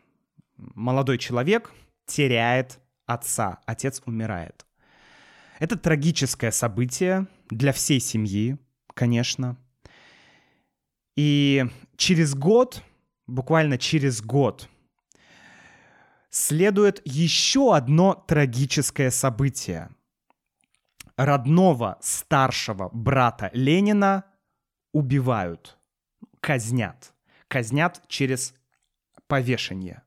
молодой 0.57 1.17
человек 1.17 1.71
теряет 2.05 2.79
отца, 3.05 3.60
отец 3.65 4.01
умирает. 4.05 4.65
Это 5.60 5.77
трагическое 5.77 6.51
событие 6.51 7.27
для 7.49 7.71
всей 7.71 7.99
семьи, 7.99 8.57
конечно. 8.93 9.57
И 11.15 11.65
через 11.95 12.36
год, 12.36 12.83
буквально 13.25 13.77
через 13.77 14.21
год, 14.21 14.69
следует 16.29 17.01
еще 17.05 17.75
одно 17.75 18.13
трагическое 18.27 19.10
событие 19.10 19.89
родного 21.17 21.97
старшего 22.01 22.89
брата 22.93 23.49
Ленина 23.53 24.23
убивают, 24.93 25.77
казнят. 26.39 27.13
Казнят 27.47 28.01
через 28.08 28.53
повешение. 29.27 30.03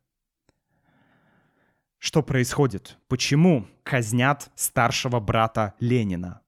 Что 1.99 2.23
происходит? 2.23 2.97
Почему 3.09 3.67
казнят 3.83 4.51
старшего 4.55 5.21
брата 5.21 5.75
Ленина? 5.81 6.41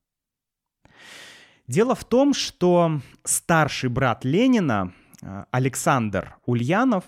Дело 1.67 1.95
в 1.95 2.05
том, 2.05 2.33
что 2.33 3.01
старший 3.25 3.91
брат 3.91 4.25
Ленина, 4.25 4.93
э, 5.21 5.45
Александр 5.51 6.37
Ульянов, 6.47 7.05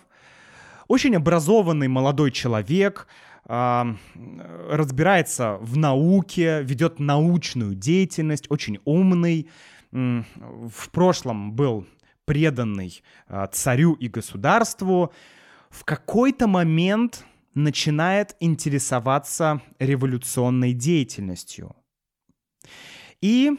очень 0.89 1.17
образованный 1.17 1.89
молодой 1.89 2.31
человек, 2.31 3.07
разбирается 3.47 5.59
в 5.61 5.77
науке, 5.77 6.63
ведет 6.63 6.99
научную 6.99 7.75
деятельность, 7.75 8.51
очень 8.51 8.79
умный. 8.85 9.49
В 9.93 10.91
прошлом 10.91 11.53
был 11.53 11.87
преданный 12.25 13.03
а, 13.29 13.47
царю 13.47 13.93
и 13.95 14.09
государству. 14.09 15.13
В 15.69 15.85
какой-то 15.85 16.47
момент 16.47 17.25
начинает 17.55 18.35
интересоваться 18.41 19.61
революционной 19.79 20.73
деятельностью. 20.73 21.77
И 23.21 23.53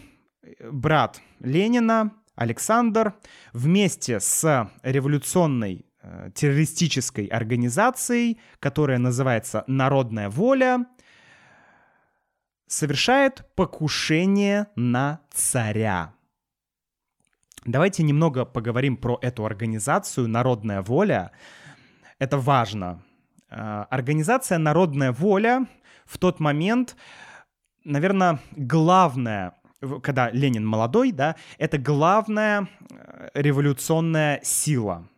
брат 0.71 1.21
Ленина, 1.39 2.12
Александр, 2.36 3.13
вместе 3.54 4.19
с 4.19 4.69
революционной 4.82 5.86
Э, 5.94 5.94
террористической 6.34 7.26
организацией, 7.26 8.39
которая 8.60 8.98
называется 8.98 9.63
«Народная 9.68 10.30
воля», 10.30 10.86
совершает 12.68 13.46
покушение 13.56 14.68
на 14.76 15.22
царя. 15.32 16.13
Давайте 17.63 18.04
немного 18.04 18.46
поговорим 18.46 18.98
про 18.98 19.18
эту 19.22 19.46
организацию 19.46 20.28
«Народная 20.28 20.82
воля». 20.82 21.32
Это 22.20 22.38
важно. 22.38 23.04
Э, 23.50 23.86
организация 23.89 24.58
«Народная 24.58 25.12
воля» 25.12 25.68
в 26.06 26.18
тот 26.18 26.39
момент, 26.39 26.96
наверное, 27.84 28.39
главная 28.52 29.54
когда 30.02 30.32
Ленин 30.32 30.65
молодой, 30.65 31.12
да, 31.12 31.36
это 31.60 31.78
главная 31.78 32.68
э, 32.89 33.30
революционная 33.36 34.39
сила– 34.41 35.08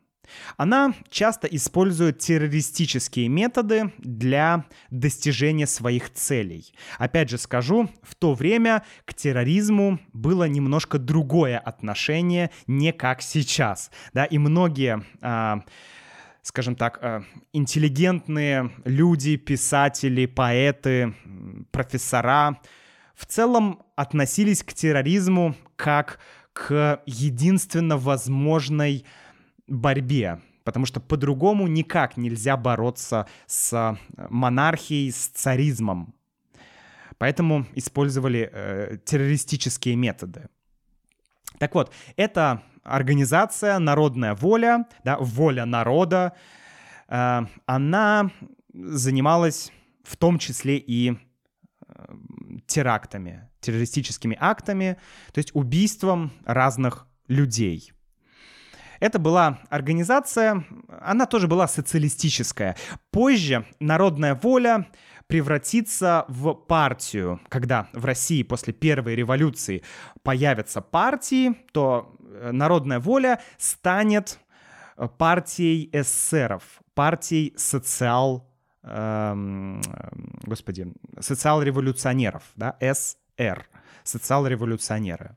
она 0.57 0.93
часто 1.09 1.47
использует 1.47 2.19
террористические 2.19 3.27
методы 3.27 3.91
для 3.97 4.65
достижения 4.89 5.67
своих 5.67 6.13
целей. 6.13 6.73
Опять 6.97 7.29
же 7.29 7.37
скажу, 7.37 7.89
в 8.01 8.15
то 8.15 8.33
время 8.33 8.83
к 9.05 9.13
терроризму 9.13 9.99
было 10.13 10.45
немножко 10.45 10.99
другое 10.99 11.57
отношение, 11.57 12.51
не 12.67 12.91
как 12.91 13.21
сейчас. 13.21 13.91
Да, 14.13 14.25
и 14.25 14.37
многие... 14.37 15.03
А, 15.21 15.61
скажем 16.41 16.75
так, 16.75 16.99
а, 17.01 17.23
интеллигентные 17.51 18.71
люди, 18.85 19.35
писатели, 19.35 20.25
поэты, 20.25 21.13
профессора 21.71 22.59
в 23.15 23.25
целом 23.25 23.83
относились 23.95 24.63
к 24.63 24.73
терроризму 24.73 25.55
как 25.75 26.19
к 26.53 27.01
единственно 27.05 27.97
возможной 27.97 29.05
борьбе, 29.67 30.41
потому 30.63 30.85
что 30.85 30.99
по-другому 30.99 31.67
никак 31.67 32.17
нельзя 32.17 32.57
бороться 32.57 33.27
с 33.45 33.73
э, 33.73 33.95
монархией, 34.29 35.11
с 35.11 35.27
царизмом. 35.27 36.13
Поэтому 37.17 37.65
использовали 37.75 38.49
э, 38.51 38.97
террористические 39.05 39.95
методы. 39.95 40.49
Так 41.57 41.73
вот, 41.73 41.91
эта 42.15 42.63
организация 42.83 43.79
«Народная 43.79 44.35
воля», 44.35 44.85
да, 45.03 45.17
«Воля 45.19 45.65
народа», 45.65 46.33
э, 47.07 47.41
она 47.65 48.31
занималась 48.73 49.71
в 50.03 50.15
том 50.15 50.39
числе 50.39 50.77
и 50.77 51.11
э, 51.13 52.15
терактами, 52.67 53.49
террористическими 53.59 54.37
актами, 54.39 54.97
то 55.33 55.39
есть 55.39 55.53
убийством 55.53 56.31
разных 56.45 57.07
людей. 57.27 57.91
Это 58.99 59.19
была 59.19 59.59
организация, 59.69 60.65
она 61.01 61.25
тоже 61.25 61.47
была 61.47 61.67
социалистическая. 61.67 62.75
Позже 63.11 63.65
«Народная 63.79 64.35
воля» 64.35 64.87
превратится 65.27 66.25
в 66.27 66.53
партию. 66.53 67.39
Когда 67.49 67.89
в 67.93 68.05
России 68.05 68.43
после 68.43 68.73
Первой 68.73 69.15
революции 69.15 69.83
появятся 70.23 70.81
партии, 70.81 71.53
то 71.73 72.15
э, 72.19 72.51
«Народная 72.51 72.99
воля» 72.99 73.41
станет 73.57 74.39
э, 74.95 75.07
партией 75.07 75.89
эсеров, 75.91 76.63
партией 76.93 77.53
социал... 77.57 78.49
Эм, 78.83 79.81
господи, 80.43 80.93
социал-революционеров, 81.19 82.43
да, 82.55 82.77
СР, 82.79 83.67
социал-революционеры. 84.03 85.35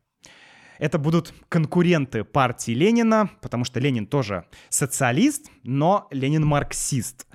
Это 0.80 0.98
будут 0.98 1.34
конкуренты 1.50 2.24
партии 2.24 2.72
Ленина, 2.72 3.30
потому 3.42 3.64
что 3.64 3.80
Ленин 3.80 4.06
тоже 4.06 4.44
социалист, 4.70 5.50
но 5.62 6.08
Ленин 6.10 6.44
марксист. 6.46 7.26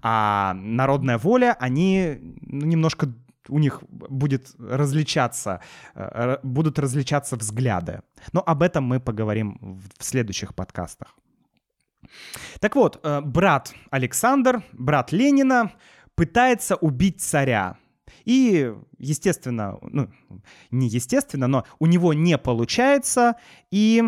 А 0.00 0.54
народная 0.54 1.18
воля, 1.18 1.56
они 1.58 2.18
ну, 2.20 2.64
немножко 2.66 3.12
у 3.48 3.58
них 3.58 3.82
будет 3.90 4.54
различаться, 4.58 5.60
э, 5.94 6.38
будут 6.42 6.78
различаться 6.78 7.36
взгляды. 7.36 8.00
Но 8.32 8.42
об 8.46 8.62
этом 8.62 8.84
мы 8.84 9.00
поговорим 9.00 9.80
в 9.98 10.04
следующих 10.04 10.54
подкастах. 10.54 11.16
Так 12.60 12.76
вот, 12.76 13.00
э, 13.02 13.20
брат 13.22 13.74
Александр, 13.90 14.62
брат 14.72 15.12
Ленина, 15.12 15.72
пытается 16.14 16.76
убить 16.76 17.20
царя. 17.20 17.76
И, 18.24 18.74
естественно, 18.98 19.78
ну, 19.82 20.10
не 20.70 20.88
естественно, 20.88 21.46
но 21.46 21.64
у 21.78 21.86
него 21.86 22.14
не 22.14 22.38
получается, 22.38 23.36
и 23.70 24.02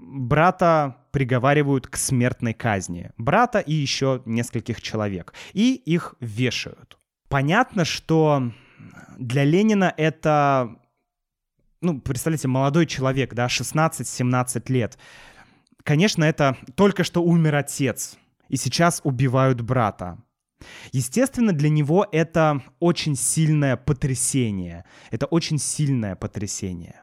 брата 0.00 0.96
приговаривают 1.12 1.86
к 1.86 1.96
смертной 1.96 2.54
казни. 2.54 3.10
Брата 3.16 3.60
и 3.60 3.72
еще 3.72 4.22
нескольких 4.24 4.80
человек. 4.80 5.34
И 5.52 5.74
их 5.74 6.14
вешают. 6.20 6.98
Понятно, 7.28 7.84
что 7.84 8.52
для 9.18 9.44
Ленина 9.44 9.92
это, 9.96 10.76
ну, 11.80 12.00
представляете, 12.00 12.48
молодой 12.48 12.86
человек, 12.86 13.34
да, 13.34 13.46
16-17 13.46 14.72
лет. 14.72 14.98
Конечно, 15.84 16.24
это 16.24 16.56
только 16.74 17.04
что 17.04 17.22
умер 17.22 17.54
отец, 17.54 18.18
и 18.48 18.56
сейчас 18.56 19.00
убивают 19.04 19.60
брата. 19.60 20.18
Естественно, 20.92 21.52
для 21.52 21.68
него 21.68 22.06
это 22.10 22.62
очень 22.78 23.16
сильное 23.16 23.76
потрясение. 23.76 24.84
Это 25.10 25.26
очень 25.26 25.58
сильное 25.58 26.16
потрясение. 26.16 27.02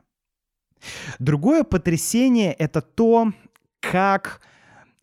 Другое 1.20 1.63
потрясение— 1.63 2.54
это 2.60 2.82
то, 2.82 3.34
как 3.80 4.41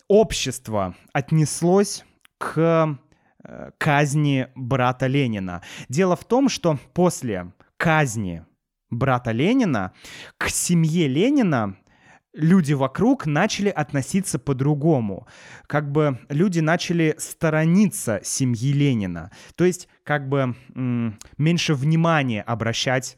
общество 0.07 0.95
отнеслось 1.13 2.05
к 2.37 2.97
э, 3.43 3.71
казни 3.77 4.47
брата 4.55 5.07
Ленина. 5.07 5.61
Дело 5.89 6.15
в 6.15 6.23
том, 6.23 6.49
что 6.49 6.79
после 6.93 7.51
казни 7.77 8.45
брата 8.89 9.31
Ленина 9.31 9.93
к 10.37 10.49
семье 10.49 11.07
Ленина 11.07 11.77
люди 12.35 12.73
вокруг 12.73 13.25
начали 13.25 13.69
относиться 13.69 14.37
по-другому. 14.37 15.27
Как 15.67 15.91
бы 15.91 16.19
люди 16.29 16.59
начали 16.59 17.15
сторониться 17.17 18.19
семьи 18.23 18.71
Ленина. 18.71 19.31
То 19.55 19.65
есть 19.65 19.87
как 20.03 20.29
бы 20.29 20.55
меньше 21.37 21.73
внимания 21.73 22.41
обращать 22.41 23.17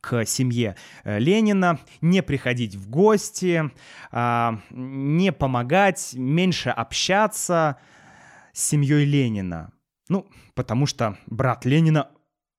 к 0.00 0.24
семье 0.26 0.76
э, 1.04 1.18
Ленина, 1.18 1.78
не 2.00 2.22
приходить 2.22 2.74
в 2.74 2.90
гости, 2.90 3.70
а, 4.10 4.60
не 4.70 5.32
помогать, 5.32 6.14
меньше 6.14 6.70
общаться 6.70 7.78
с 8.52 8.60
семьей 8.60 9.04
Ленина. 9.04 9.72
Ну, 10.08 10.28
потому 10.54 10.86
что 10.86 11.16
брат 11.26 11.64
Ленина 11.64 12.10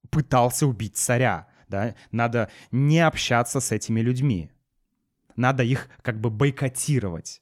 пытался 0.10 0.65
убить 0.65 0.95
царя. 0.95 1.48
Да? 1.67 1.95
Надо 2.12 2.50
не 2.71 3.00
общаться 3.00 3.60
с 3.60 3.71
этими 3.71 4.00
людьми. 4.00 4.50
Надо 5.36 5.63
их 5.63 5.89
как 6.02 6.19
бы 6.19 6.30
бойкотировать. 6.30 7.41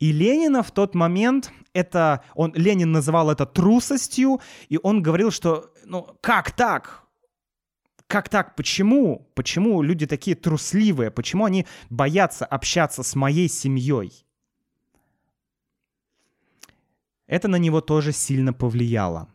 И 0.00 0.12
Ленина 0.12 0.62
в 0.62 0.70
тот 0.70 0.94
момент, 0.94 1.52
это, 1.72 2.24
он, 2.34 2.52
Ленин 2.54 2.92
называл 2.92 3.30
это 3.30 3.46
трусостью, 3.46 4.40
и 4.68 4.78
он 4.82 5.02
говорил, 5.02 5.30
что, 5.30 5.72
ну, 5.84 6.16
как 6.20 6.52
так? 6.52 7.04
Как 8.06 8.28
так? 8.28 8.54
Почему? 8.56 9.30
Почему 9.34 9.82
люди 9.82 10.06
такие 10.06 10.36
трусливые? 10.36 11.10
Почему 11.10 11.44
они 11.44 11.66
боятся 11.90 12.44
общаться 12.44 13.02
с 13.02 13.14
моей 13.14 13.48
семьей? 13.48 14.26
Это 17.26 17.48
на 17.48 17.56
него 17.56 17.80
тоже 17.80 18.12
сильно 18.12 18.52
повлияло. 18.52 19.28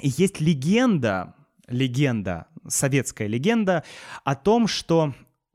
И 0.00 0.08
есть 0.08 0.40
легенда, 0.40 1.34
легенда, 1.66 2.46
советская 2.68 3.26
легенда 3.26 3.84
о 4.22 4.34
том, 4.36 4.68
что 4.68 5.14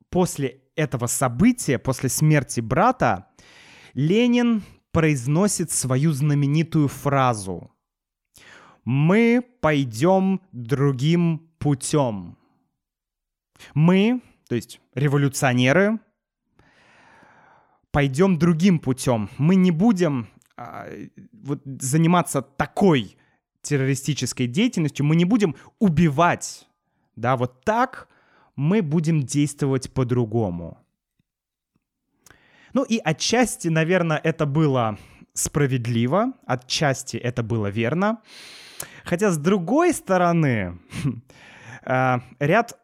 после 0.09 0.61
этого 0.79 1.07
события, 1.07 1.77
после 1.77 2.09
смерти 2.09 2.61
брата, 2.61 3.27
Ленин 3.93 4.63
произносит 4.91 5.71
свою 5.71 6.13
знаменитую 6.13 6.87
фразу 6.87 7.71
«Мы 8.85 9.45
пойдем 9.61 10.41
другим 10.51 11.49
путем». 11.59 12.37
Мы, 13.73 14.21
то 14.47 14.55
есть 14.55 14.79
революционеры, 14.95 15.99
пойдем 17.91 18.39
другим 18.39 18.79
путем. 18.79 19.29
Мы 19.37 19.55
не 19.55 19.71
будем 19.71 20.29
а, 20.55 20.87
вот, 21.33 21.61
заниматься 21.65 22.41
такой 22.41 23.17
террористической 23.61 24.47
деятельностью, 24.47 25.05
мы 25.05 25.17
не 25.17 25.25
будем 25.25 25.55
убивать, 25.79 26.67
да, 27.17 27.35
вот 27.35 27.65
так 27.65 28.07
мы 28.59 28.81
будем 28.81 29.23
действовать 29.23 29.89
по-другому. 29.93 30.77
Ну 32.73 32.83
и 32.83 32.99
отчасти, 33.01 33.69
наверное, 33.69 34.19
это 34.21 34.45
было 34.45 34.97
справедливо, 35.33 36.33
отчасти 36.45 37.15
это 37.15 37.41
было 37.41 37.67
верно. 37.67 38.21
Хотя 39.05 39.31
с 39.31 39.37
другой 39.37 39.93
стороны, 39.93 40.77
э, 41.85 42.17
ряд 42.39 42.77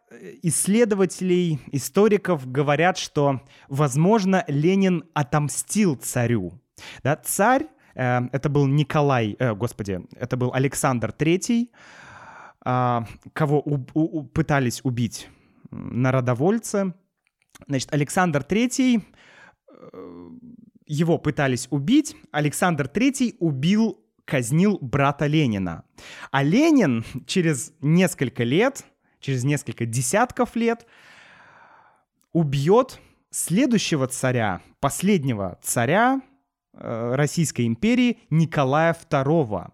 исследователей, 0.43 1.59
историков 1.73 2.49
говорят, 2.49 2.97
что, 2.97 3.41
возможно, 3.67 4.45
Ленин 4.47 5.03
отомстил 5.13 5.95
царю. 5.95 6.53
Да, 7.03 7.17
царь, 7.17 7.67
э, 7.95 8.21
это 8.31 8.47
был 8.47 8.65
Николай, 8.65 9.35
э, 9.37 9.53
господи, 9.53 9.99
это 10.15 10.37
был 10.37 10.53
Александр 10.53 11.13
III, 11.17 11.67
кого 13.33 13.61
у, 13.63 13.85
у, 13.93 14.23
пытались 14.23 14.79
убить 14.83 15.29
народовольца. 15.75 16.95
Значит, 17.67 17.93
Александр 17.93 18.45
III, 18.47 19.01
э, 19.69 20.29
его 20.85 21.17
пытались 21.17 21.67
убить. 21.69 22.15
Александр 22.31 22.89
III 22.93 23.35
убил, 23.39 23.99
казнил 24.25 24.77
брата 24.81 25.25
Ленина. 25.25 25.83
А 26.31 26.43
Ленин 26.43 27.05
через 27.25 27.73
несколько 27.81 28.43
лет, 28.43 28.85
через 29.19 29.43
несколько 29.43 29.85
десятков 29.85 30.55
лет 30.55 30.85
убьет 32.33 32.99
следующего 33.31 34.07
царя, 34.07 34.61
последнего 34.79 35.59
царя 35.61 36.21
э, 36.73 37.15
Российской 37.15 37.65
империи 37.67 38.19
Николая 38.29 38.95
II. 39.09 39.71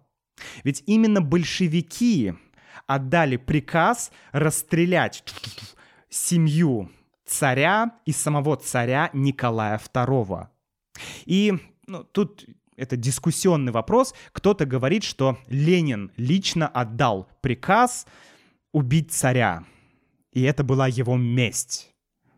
Ведь 0.64 0.84
именно 0.86 1.22
большевики 1.22 2.34
отдали 2.88 3.38
приказ 3.38 4.12
расстрелять 4.32 5.24
семью 6.12 6.92
царя 7.26 7.96
и 8.06 8.12
самого 8.12 8.58
царя 8.58 9.10
Николая 9.14 9.80
II. 9.80 10.48
И 11.26 11.54
ну, 11.88 12.04
тут 12.04 12.46
это 12.76 12.98
дискуссионный 12.98 13.72
вопрос. 13.72 14.14
Кто-то 14.32 14.66
говорит, 14.66 15.04
что 15.04 15.38
Ленин 15.48 16.12
лично 16.18 16.68
отдал 16.68 17.28
приказ 17.42 18.06
убить 18.72 19.12
царя. 19.12 19.66
И 20.32 20.42
это 20.44 20.64
была 20.64 20.88
его 20.88 21.18
месть. 21.18 21.90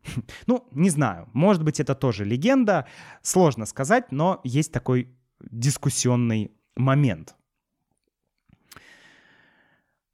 Ну, 0.47 0.67
не 0.71 0.89
знаю, 0.89 1.29
может 1.33 1.63
быть, 1.63 1.79
это 1.79 1.95
тоже 1.95 2.25
легенда, 2.25 2.85
сложно 3.21 3.65
сказать, 3.65 4.11
но 4.11 4.41
есть 4.43 4.73
такой 4.73 5.07
дискуссионный 5.39 6.51
момент. 6.75 7.35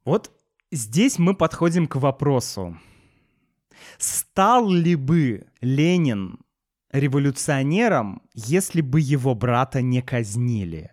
Вот 0.04 0.30
здесь 0.70 1.18
мы 1.18 1.34
подходим 1.34 1.88
к 1.88 1.96
вопросу, 1.96 2.78
Стал 3.98 4.70
ли 4.70 4.94
бы 4.96 5.46
Ленин 5.60 6.40
революционером, 6.92 8.22
если 8.34 8.80
бы 8.80 9.00
его 9.00 9.34
брата 9.34 9.82
не 9.82 10.02
казнили? 10.02 10.92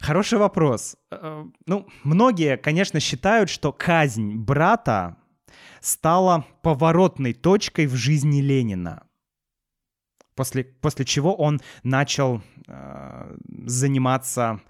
Хороший 0.00 0.38
вопрос. 0.38 0.96
Э, 1.10 1.44
ну, 1.66 1.88
многие, 2.04 2.56
конечно, 2.56 3.00
считают, 3.00 3.50
что 3.50 3.72
казнь 3.72 4.36
брата 4.36 5.16
стала 5.80 6.46
поворотной 6.62 7.34
точкой 7.34 7.86
в 7.86 7.94
жизни 7.94 8.40
Ленина. 8.40 9.04
После, 10.34 10.64
после 10.64 11.04
чего 11.04 11.34
он 11.34 11.60
начал 11.82 12.42
э, 12.68 13.36
заниматься, 13.66 14.60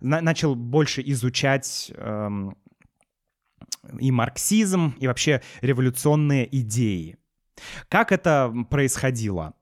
на, 0.00 0.20
начал 0.20 0.56
больше 0.56 1.00
изучать 1.04 1.92
э, 1.94 2.28
и 3.98 4.10
марксизм, 4.10 4.94
и 4.98 5.06
вообще 5.06 5.42
революционные 5.60 6.48
идеи. 6.60 7.18
Как 7.88 8.12
это 8.12 8.52
происходило? 8.70 9.54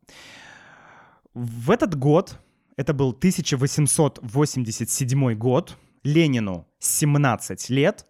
В 1.35 1.71
этот 1.71 1.97
год 1.97 2.39
это 2.77 2.95
был 2.95 3.11
1887 3.11 5.35
год. 5.35 5.77
Ленину 6.03 6.67
17 6.79 7.69
лет. 7.71 8.07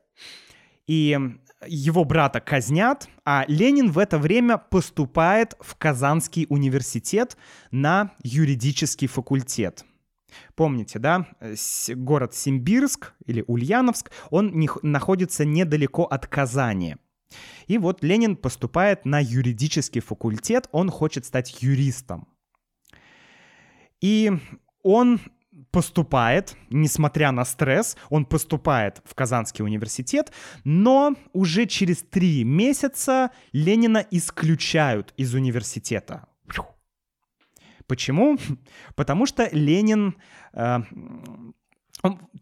И 0.86 1.18
его 1.66 2.04
брата 2.04 2.40
казнят, 2.40 3.08
а 3.24 3.44
Ленин 3.48 3.90
в 3.90 3.98
это 3.98 4.18
время 4.18 4.58
поступает 4.58 5.56
в 5.60 5.74
Казанский 5.76 6.46
университет 6.48 7.36
на 7.70 8.12
юридический 8.22 9.08
факультет. 9.08 9.84
Помните, 10.54 10.98
да, 10.98 11.26
город 11.88 12.34
Симбирск 12.34 13.14
или 13.26 13.44
Ульяновск, 13.46 14.10
он 14.30 14.52
не, 14.52 14.68
находится 14.82 15.44
недалеко 15.44 16.04
от 16.04 16.26
Казани. 16.26 16.96
И 17.66 17.78
вот 17.78 18.02
Ленин 18.02 18.36
поступает 18.36 19.04
на 19.04 19.20
юридический 19.20 20.00
факультет, 20.00 20.68
он 20.72 20.90
хочет 20.90 21.24
стать 21.24 21.62
юристом. 21.62 22.26
И 24.00 24.32
он 24.82 25.20
поступает, 25.70 26.56
несмотря 26.70 27.32
на 27.32 27.44
стресс, 27.44 27.96
он 28.08 28.24
поступает 28.24 29.02
в 29.04 29.14
Казанский 29.14 29.64
университет, 29.64 30.32
но 30.64 31.14
уже 31.32 31.66
через 31.66 31.98
три 31.98 32.44
месяца 32.44 33.30
Ленина 33.52 34.04
исключают 34.10 35.14
из 35.16 35.34
университета. 35.34 36.26
Почему? 37.90 38.38
Потому 38.94 39.26
что 39.26 39.48
Ленин 39.50 40.14
э, 40.52 40.78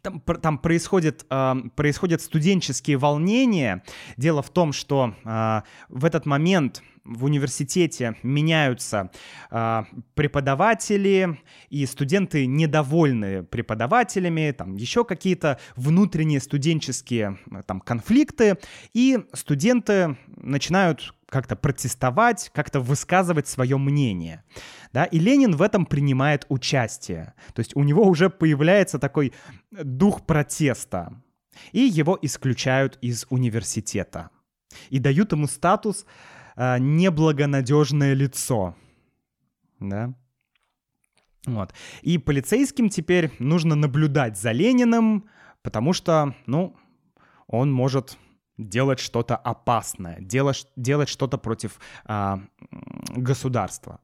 там, 0.02 0.20
там 0.20 0.58
происходит, 0.58 1.24
э, 1.30 1.54
происходят 1.74 2.20
студенческие 2.20 2.98
волнения. 2.98 3.82
Дело 4.18 4.42
в 4.42 4.50
том, 4.50 4.74
что 4.74 5.14
э, 5.24 5.62
в 5.88 6.04
этот 6.04 6.26
момент 6.26 6.82
в 7.02 7.24
университете 7.24 8.16
меняются 8.22 9.11
э, 9.50 9.84
преподаватели, 10.12 11.38
и 11.70 11.87
студенты 11.87 12.44
недовольны 12.44 13.42
преподавателями, 13.42 14.50
там 14.50 14.76
еще 14.76 15.02
какие-то 15.02 15.58
внутренние 15.76 16.40
студенческие 16.40 17.38
там, 17.66 17.80
конфликты, 17.80 18.58
и 18.92 19.18
студенты 19.32 20.18
начинают 20.26 21.14
как-то 21.29 21.57
протестовать, 21.57 22.51
как-то 22.55 22.81
высказывать 22.81 23.49
свое 23.49 23.77
мнение. 23.77 24.45
Да? 24.93 25.05
И 25.05 25.19
Ленин 25.19 25.57
в 25.57 25.62
этом 25.62 25.87
принимает 25.87 26.47
участие. 26.49 27.35
То 27.55 27.61
есть 27.61 27.77
у 27.77 27.83
него 27.83 28.07
уже 28.07 28.31
появляется 28.31 28.99
такой 28.99 29.33
дух 29.71 30.25
протеста. 30.27 31.23
И 31.73 31.81
его 31.81 32.19
исключают 32.23 32.99
из 33.03 33.27
университета. 33.31 34.31
И 34.91 34.99
дают 34.99 35.33
ему 35.33 35.47
статус 35.47 36.07
э, 36.57 36.79
неблагонадежное 36.79 38.14
лицо. 38.14 38.75
Да? 39.81 40.14
Вот. 41.47 41.75
И 42.03 42.19
полицейским 42.19 42.88
теперь 42.88 43.33
нужно 43.38 43.75
наблюдать 43.75 44.38
за 44.38 44.53
Лениным, 44.53 45.29
потому 45.62 45.93
что, 45.93 46.35
ну, 46.47 46.77
он 47.47 47.73
может 47.73 48.19
делать 48.59 48.99
что-то 48.99 49.37
опасное, 49.37 50.21
делать, 50.21 50.66
делать 50.77 51.09
что-то 51.09 51.38
против 51.38 51.79
а, 52.05 52.40
государства. 53.11 54.01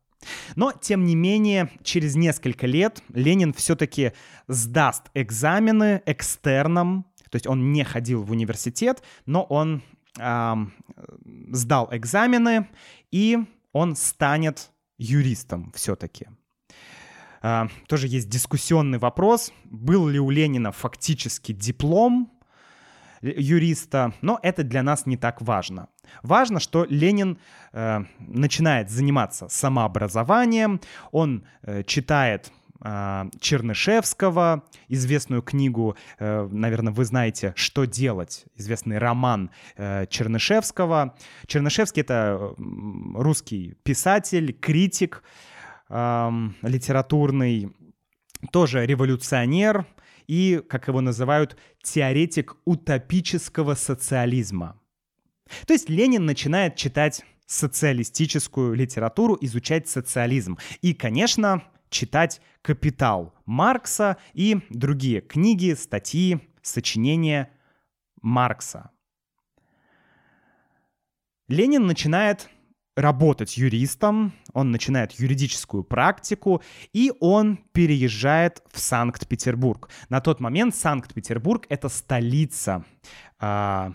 Но, 0.57 0.73
тем 0.73 1.05
не 1.05 1.15
менее, 1.15 1.71
через 1.83 2.15
несколько 2.17 2.67
лет 2.67 3.03
Ленин 3.13 3.53
все-таки 3.53 4.13
сдаст 4.49 5.11
экзамены 5.15 6.03
экстерном, 6.07 7.07
то 7.31 7.37
есть 7.37 7.47
он 7.47 7.73
не 7.73 7.85
ходил 7.85 8.23
в 8.23 8.31
университет, 8.31 9.03
но 9.27 9.43
он 9.43 9.83
э, 10.19 10.55
сдал 11.51 11.89
экзамены, 11.91 12.69
и 13.11 13.39
он 13.73 13.97
станет 13.97 14.71
юристом 14.99 15.73
все-таки. 15.75 16.29
Э, 17.43 17.69
тоже 17.89 18.09
есть 18.09 18.29
дискуссионный 18.29 18.99
вопрос, 18.99 19.53
был 19.65 20.09
ли 20.09 20.19
у 20.19 20.31
Ленина 20.31 20.73
фактически 20.73 21.53
диплом 21.53 22.31
юриста, 23.23 24.13
но 24.23 24.39
это 24.43 24.63
для 24.65 24.83
нас 24.83 25.07
не 25.07 25.17
так 25.17 25.41
важно. 25.43 25.89
Важно, 26.23 26.61
что 26.61 26.87
Ленин 26.89 27.39
э, 27.73 28.05
начинает 28.19 28.91
заниматься 28.91 29.49
самообразованием, 29.49 30.81
он 31.13 31.45
э, 31.63 31.83
читает 31.85 32.53
э, 32.85 33.25
Чернышевского, 33.41 34.65
известную 34.89 35.43
книгу, 35.43 35.97
э, 36.19 36.49
наверное, 36.51 36.93
вы 36.93 37.05
знаете, 37.05 37.53
«Что 37.57 37.85
делать?», 37.85 38.45
известный 38.55 38.99
роман 38.99 39.51
э, 39.77 40.07
Чернышевского. 40.09 41.15
Чернышевский— 41.47 42.03
это 42.03 42.55
русский 43.15 43.77
писатель, 43.83 44.53
критик 44.53 45.23
литературный, 45.91 47.71
тоже 48.51 48.87
революционер, 48.87 49.87
и, 50.27 50.63
как 50.69 50.89
его 50.89 51.01
называют, 51.01 51.57
теоретик 51.83 52.57
утопического 52.65 53.75
социализма. 53.75 54.81
То 55.67 55.73
есть 55.73 55.89
Ленин 55.89 56.25
начинает 56.25 56.77
читать 56.77 57.25
социалистическую 57.47 58.75
литературу, 58.75 59.37
изучать 59.41 59.89
социализм. 59.89 60.59
И, 60.81 60.95
конечно, 60.95 61.63
читать 61.91 62.41
«Капитал» 62.63 63.35
Маркса 63.45 64.17
и 64.33 64.61
другие 64.71 65.21
книги, 65.21 65.75
статьи, 65.75 66.41
сочинения 66.63 67.51
Маркса. 68.23 68.91
Ленин 71.49 71.87
начинает 71.87 72.49
работать 72.97 73.57
юристом, 73.57 74.33
он 74.53 74.71
начинает 74.71 75.13
юридическую 75.13 75.83
практику, 75.83 76.63
и 76.93 77.13
он 77.21 77.59
переезжает 77.73 78.63
в 78.73 78.79
Санкт-Петербург. 78.79 79.89
На 80.09 80.21
тот 80.21 80.41
момент 80.41 80.75
Санкт-Петербург— 80.77 81.67
это 81.69 81.89
столица 81.89 82.85
э, 83.41 83.93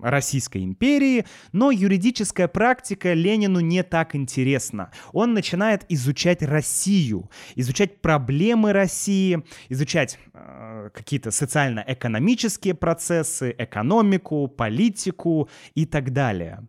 Российской 0.00 0.62
империи, 0.62 1.24
но 1.52 1.72
юридическая 1.72 2.46
практика 2.46 3.14
Ленину 3.14 3.58
не 3.58 3.82
так 3.82 4.14
интересна. 4.14 4.92
Он 5.12 5.34
начинает 5.34 5.84
изучать 5.88 6.42
Россию, 6.42 7.28
изучать 7.56 8.00
проблемы 8.00 8.72
России, 8.72 9.42
изучать 9.68 10.20
э, 10.34 10.90
какие-то 10.94 11.32
социально-экономические 11.32 12.74
процессы, 12.74 13.52
экономику, 13.58 14.46
политику 14.46 15.48
и 15.74 15.84
так 15.84 16.12
далее 16.12 16.66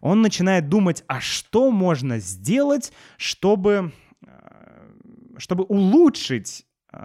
он 0.00 0.22
начинает 0.22 0.68
думать, 0.68 1.04
а 1.06 1.20
что 1.20 1.70
можно 1.70 2.18
сделать, 2.18 2.92
чтобы, 3.16 3.92
э, 4.26 4.28
чтобы 5.38 5.64
улучшить 5.64 6.66
э, 6.92 6.98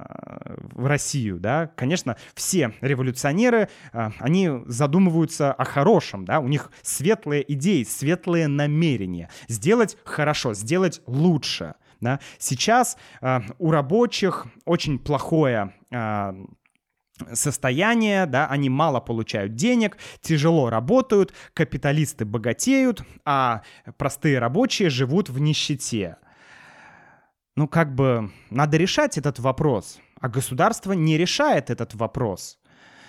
в 0.74 0.86
Россию, 0.86 1.40
да, 1.40 1.68
конечно, 1.68 2.18
все 2.34 2.74
революционеры, 2.82 3.70
э, 3.94 4.10
они 4.20 4.50
задумываются 4.66 5.54
о 5.54 5.64
хорошем, 5.66 6.26
да, 6.26 6.40
у 6.40 6.48
них 6.48 6.72
светлые 6.82 7.52
идеи, 7.54 7.84
светлые 7.84 8.48
намерения, 8.48 9.30
сделать 9.48 9.98
хорошо, 10.04 10.54
сделать 10.54 11.02
лучше, 11.08 11.76
да. 12.00 12.20
Сейчас 12.40 12.98
у 13.60 13.70
рабочих 13.70 14.48
очень 14.66 14.98
плохое 14.98 15.74
состояние, 17.34 18.26
да, 18.26 18.48
они 18.48 18.70
мало 18.70 19.00
получают 19.00 19.56
денег, 19.56 19.98
тяжело 20.22 20.70
работают, 20.70 21.34
капиталисты 21.54 22.26
богатеют, 22.26 23.04
а 23.26 23.62
простые 23.98 24.40
рабочие 24.40 24.90
живут 24.90 25.30
в 25.30 25.40
нищете. 25.40 26.18
Ну, 27.56 27.68
как 27.68 27.94
бы, 27.94 28.32
надо 28.50 28.78
решать 28.78 29.18
этот 29.18 29.40
вопрос, 29.40 30.00
а 30.20 30.30
государство 30.30 30.94
не 30.94 31.18
решает 31.18 31.70
этот 31.70 31.94
вопрос. 31.96 32.60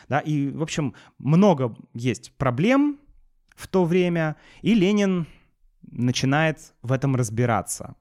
Да, 0.09 0.18
и, 0.18 0.51
в 0.51 0.62
общем, 0.62 0.94
много 1.18 1.75
есть 1.94 2.37
проблем 2.37 2.98
в 3.57 3.68
то 3.68 3.85
время, 3.85 4.37
и 4.61 4.75
Ленин 4.75 5.27
начинает 5.83 6.75
в 6.83 6.92
этом 6.92 7.16
разбираться. 7.16 7.94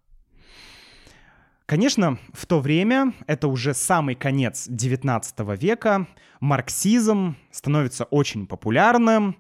Конечно, 1.72 2.20
в 2.34 2.48
то 2.48 2.60
время, 2.60 3.14
это 3.28 3.48
уже 3.48 3.74
самый 3.74 4.16
конец 4.16 4.66
19 4.68 5.40
века, 5.58 6.06
марксизм 6.42 7.38
становится 7.50 8.04
очень 8.04 8.46
популярным. 8.46 9.38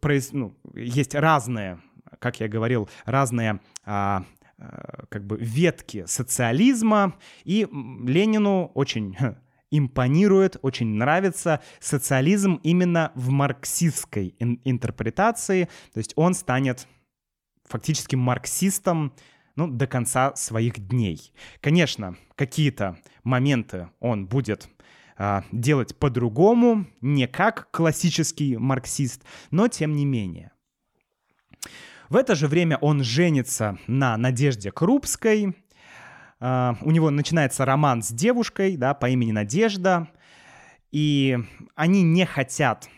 произ... 0.00 0.32
ну, 0.32 0.56
есть 0.74 1.14
разные, 1.14 1.78
как 2.18 2.40
я 2.40 2.48
говорил, 2.48 2.88
разные 3.04 3.60
а, 3.84 4.24
а, 4.58 5.04
как 5.08 5.24
бы 5.24 5.38
ветки 5.38 6.02
социализма, 6.08 7.14
и 7.44 7.68
Ленину 7.70 8.72
очень 8.74 9.16
импонирует, 9.70 10.56
очень 10.62 10.88
нравится 10.88 11.62
социализм 11.78 12.58
именно 12.64 13.12
в 13.14 13.28
марксистской 13.30 14.34
интерпретации, 14.64 15.68
то 15.94 15.98
есть 15.98 16.12
он 16.16 16.34
станет 16.34 16.88
фактически 17.68 18.16
марксистом 18.16 19.12
ну, 19.56 19.68
до 19.68 19.86
конца 19.86 20.34
своих 20.36 20.78
дней. 20.78 21.32
Конечно, 21.60 22.16
какие-то 22.34 22.98
моменты 23.24 23.88
он 24.00 24.26
будет 24.26 24.68
а, 25.16 25.44
делать 25.52 25.96
по-другому, 25.96 26.86
не 27.00 27.26
как 27.26 27.70
классический 27.70 28.56
марксист, 28.56 29.24
но 29.50 29.68
тем 29.68 29.94
не 29.94 30.04
менее. 30.04 30.52
В 32.08 32.16
это 32.16 32.34
же 32.34 32.48
время 32.48 32.76
он 32.78 33.02
женится 33.02 33.78
на 33.86 34.16
Надежде 34.16 34.70
Крупской, 34.70 35.56
Uh, 36.44 36.76
у 36.80 36.90
него 36.90 37.10
начинается 37.10 37.64
роман 37.64 38.02
с 38.02 38.08
девушкой, 38.08 38.76
да, 38.76 38.94
по 38.94 39.08
имени 39.08 39.30
Надежда, 39.30 40.08
и 40.90 41.38
они 41.76 42.02
не 42.02 42.26
хотят 42.26 42.88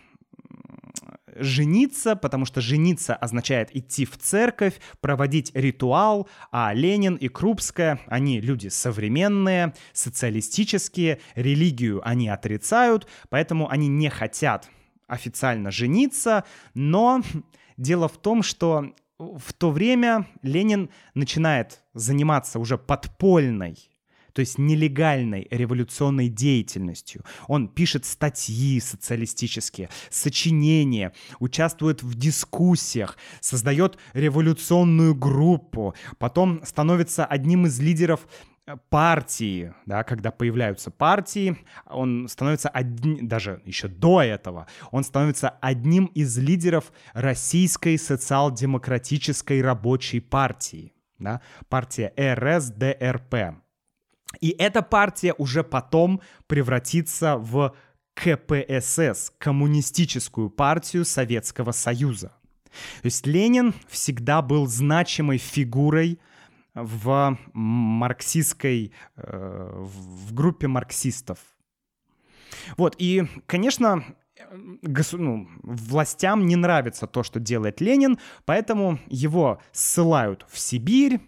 жениться, 1.35 2.17
потому 2.17 2.45
что 2.45 2.61
жениться 2.61 3.15
означает 3.15 3.75
идти 3.75 4.05
в 4.05 4.17
церковь, 4.19 4.75
проводить 5.01 5.51
ритуал, 5.55 6.29
а 6.51 6.73
Ленин 6.75 7.17
и 7.17 7.29
Крупская, 7.29 8.01
они 8.07 8.41
люди 8.41 8.69
современные, 8.69 9.75
социалистические, 9.93 11.21
религию 11.35 12.07
они 12.07 12.29
отрицают, 12.29 13.07
поэтому 13.29 13.69
они 13.69 13.89
не 13.89 14.09
хотят 14.11 14.69
официально 15.07 15.71
жениться, 15.71 16.45
но 16.75 17.23
дело 17.77 18.09
в 18.09 18.19
том, 18.19 18.43
что 18.43 18.95
в 19.19 19.53
то 19.53 19.71
время 19.71 20.27
Ленин 20.43 20.91
начинает 21.15 21.83
заниматься 21.95 22.59
уже 22.59 22.79
подпольной 22.79 23.94
то 24.35 24.41
есть 24.41 24.59
нелегальной 24.59 25.47
революционной 25.51 26.29
деятельностью. 26.29 27.25
Он 27.47 27.69
пишет 27.69 28.05
статьи 28.05 28.81
социалистические, 28.81 29.89
сочинения, 30.11 31.13
участвует 31.39 32.03
в 32.03 32.15
дискуссиях, 32.15 33.17
создает 33.41 33.97
революционную 34.13 35.15
группу, 35.15 35.95
потом 36.19 36.61
становится 36.65 37.25
одним 37.25 37.67
из 37.67 37.79
лидеров 37.79 38.27
э, 38.67 38.77
партии, 38.91 39.73
да, 39.87 40.03
когда 40.03 40.33
появляются 40.33 40.91
партии, 40.91 41.57
он 41.87 42.27
становится 42.29 42.69
одним, 42.69 43.29
даже 43.29 43.63
еще 43.65 43.87
до 43.87 44.21
этого, 44.21 44.67
он 44.91 45.05
становится 45.05 45.51
одним 45.61 46.07
из 46.07 46.37
лидеров 46.39 46.93
Российской 47.13 47.97
социал-демократической 47.99 49.63
рабочей 49.63 50.19
партии, 50.19 50.93
да, 51.21 51.41
партия 51.69 52.13
РСДРП. 52.19 53.64
И 54.41 54.51
эта 54.51 54.83
партия 54.83 55.35
уже 55.37 55.63
потом 55.65 56.21
превратится 56.47 57.37
в 57.37 57.75
КПСС, 58.15 59.33
Коммунистическую 59.39 60.51
партию 60.51 61.05
Советского 61.05 61.73
Союза. 61.73 62.33
То 63.03 63.07
есть 63.07 63.27
Ленин 63.27 63.75
всегда 63.89 64.43
был 64.43 64.67
значимой 64.67 65.39
фигурой 65.39 66.19
в 66.75 67.39
марксистской, 67.53 68.93
э, 69.17 69.71
в 69.77 70.35
группе 70.35 70.67
марксистов. 70.67 71.39
Вот, 72.77 72.97
и, 72.99 73.27
конечно, 73.47 74.05
госу- 74.83 75.19
ну, 75.19 75.49
властям 75.63 76.47
не 76.47 76.57
нравится 76.57 77.07
то, 77.07 77.23
что 77.23 77.41
делает 77.41 77.81
Ленин, 77.81 78.19
поэтому 78.45 78.99
его 79.07 79.61
ссылают 79.73 80.47
в 80.51 80.59
Сибирь, 80.59 81.21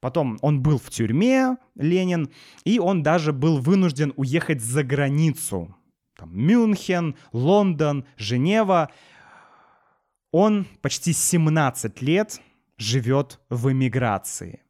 Потом 0.00 0.38
он 0.42 0.62
был 0.62 0.78
в 0.78 0.90
тюрьме, 0.90 1.56
Ленин, 1.74 2.30
и 2.64 2.78
он 2.78 3.02
даже 3.02 3.32
был 3.32 3.58
вынужден 3.58 4.12
уехать 4.16 4.60
за 4.60 4.84
границу. 4.84 5.74
Там, 6.16 6.36
Мюнхен, 6.36 7.16
Лондон, 7.32 8.04
Женева. 8.16 8.90
Он 10.30 10.66
почти 10.82 11.12
17 11.12 12.00
лет 12.02 12.40
живет 12.76 13.40
в 13.48 13.72
эмиграции. 13.72 14.62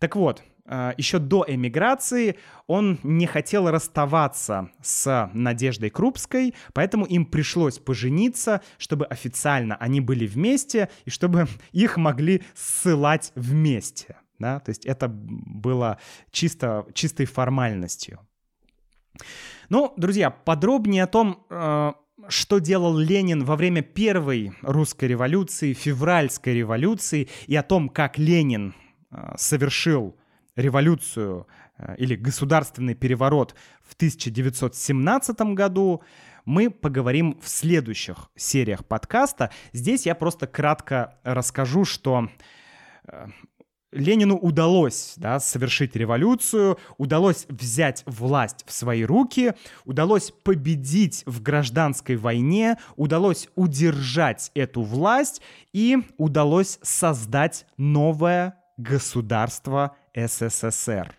Так 0.00 0.16
вот, 0.16 0.42
э, 0.66 0.92
еще 0.96 1.20
до 1.20 1.44
эмиграции 1.46 2.36
он 2.66 2.98
не 3.04 3.26
хотел 3.26 3.70
расставаться 3.70 4.70
с 4.82 5.30
Надеждой 5.34 5.90
Крупской, 5.90 6.54
поэтому 6.74 7.04
им 7.04 7.26
пришлось 7.26 7.78
пожениться, 7.78 8.60
чтобы 8.78 9.06
официально 9.06 9.76
они 9.76 10.00
были 10.00 10.26
вместе 10.26 10.88
и 11.04 11.10
чтобы 11.10 11.46
их 11.72 11.96
могли 11.96 12.42
ссылать 12.54 13.30
вместе 13.36 14.16
да, 14.42 14.60
то 14.60 14.70
есть 14.70 14.84
это 14.84 15.08
было 15.08 15.98
чисто, 16.30 16.86
чистой 16.92 17.24
формальностью. 17.26 18.20
Ну, 19.68 19.94
друзья, 19.96 20.30
подробнее 20.30 21.04
о 21.04 21.06
том, 21.06 21.46
э, 21.48 21.92
что 22.28 22.58
делал 22.58 22.98
Ленин 22.98 23.44
во 23.44 23.56
время 23.56 23.82
первой 23.82 24.52
русской 24.62 25.06
революции, 25.06 25.72
февральской 25.72 26.54
революции, 26.54 27.28
и 27.46 27.56
о 27.56 27.62
том, 27.62 27.88
как 27.88 28.18
Ленин 28.18 28.74
э, 29.10 29.34
совершил 29.36 30.16
революцию 30.56 31.46
э, 31.78 31.96
или 31.98 32.16
государственный 32.16 32.94
переворот 32.94 33.54
в 33.82 33.94
1917 33.94 35.40
году, 35.54 36.02
мы 36.44 36.70
поговорим 36.70 37.38
в 37.40 37.48
следующих 37.48 38.30
сериях 38.34 38.84
подкаста. 38.84 39.50
Здесь 39.72 40.06
я 40.06 40.14
просто 40.14 40.46
кратко 40.46 41.18
расскажу, 41.22 41.84
что 41.84 42.28
Ленину 43.92 44.36
удалось 44.36 45.14
да, 45.16 45.38
совершить 45.38 45.94
революцию, 45.94 46.78
удалось 46.96 47.44
взять 47.48 48.02
власть 48.06 48.64
в 48.66 48.72
свои 48.72 49.04
руки, 49.04 49.52
удалось 49.84 50.30
победить 50.30 51.22
в 51.26 51.42
гражданской 51.42 52.16
войне, 52.16 52.78
удалось 52.96 53.48
удержать 53.54 54.50
эту 54.54 54.82
власть 54.82 55.42
и 55.72 55.98
удалось 56.16 56.78
создать 56.82 57.66
новое 57.76 58.58
государство 58.78 59.94
СССР. 60.14 61.14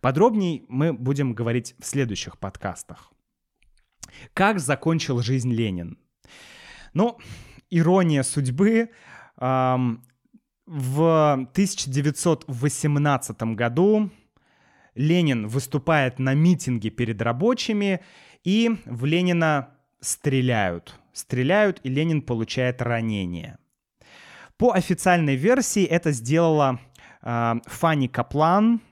Подробней 0.00 0.64
мы 0.68 0.92
будем 0.92 1.34
говорить 1.34 1.74
в 1.78 1.86
следующих 1.86 2.38
подкастах. 2.38 3.12
Как 4.34 4.60
закончил 4.60 5.20
жизнь 5.20 5.52
Ленин? 5.52 5.98
Ну, 6.92 7.18
ирония 7.70 8.22
судьбы, 8.22 8.90
в 10.68 11.32
1918 11.32 13.42
году 13.54 14.10
Ленин 14.94 15.48
выступает 15.48 16.18
на 16.18 16.34
митинге 16.34 16.90
перед 16.90 17.22
рабочими, 17.22 18.00
и 18.44 18.76
в 18.84 19.06
Ленина 19.06 19.70
стреляют. 20.00 21.00
Стреляют, 21.12 21.80
и 21.84 21.88
Ленин 21.88 22.20
получает 22.20 22.82
ранение. 22.82 23.56
По 24.58 24.72
официальной 24.72 25.36
версии 25.36 25.84
это 25.84 26.12
сделала 26.12 26.78
э, 27.22 27.54
Фанни 27.64 28.08
Каплан, 28.08 28.82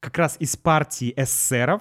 как 0.00 0.18
раз 0.18 0.36
из 0.40 0.56
партии 0.56 1.14
эсеров. 1.16 1.80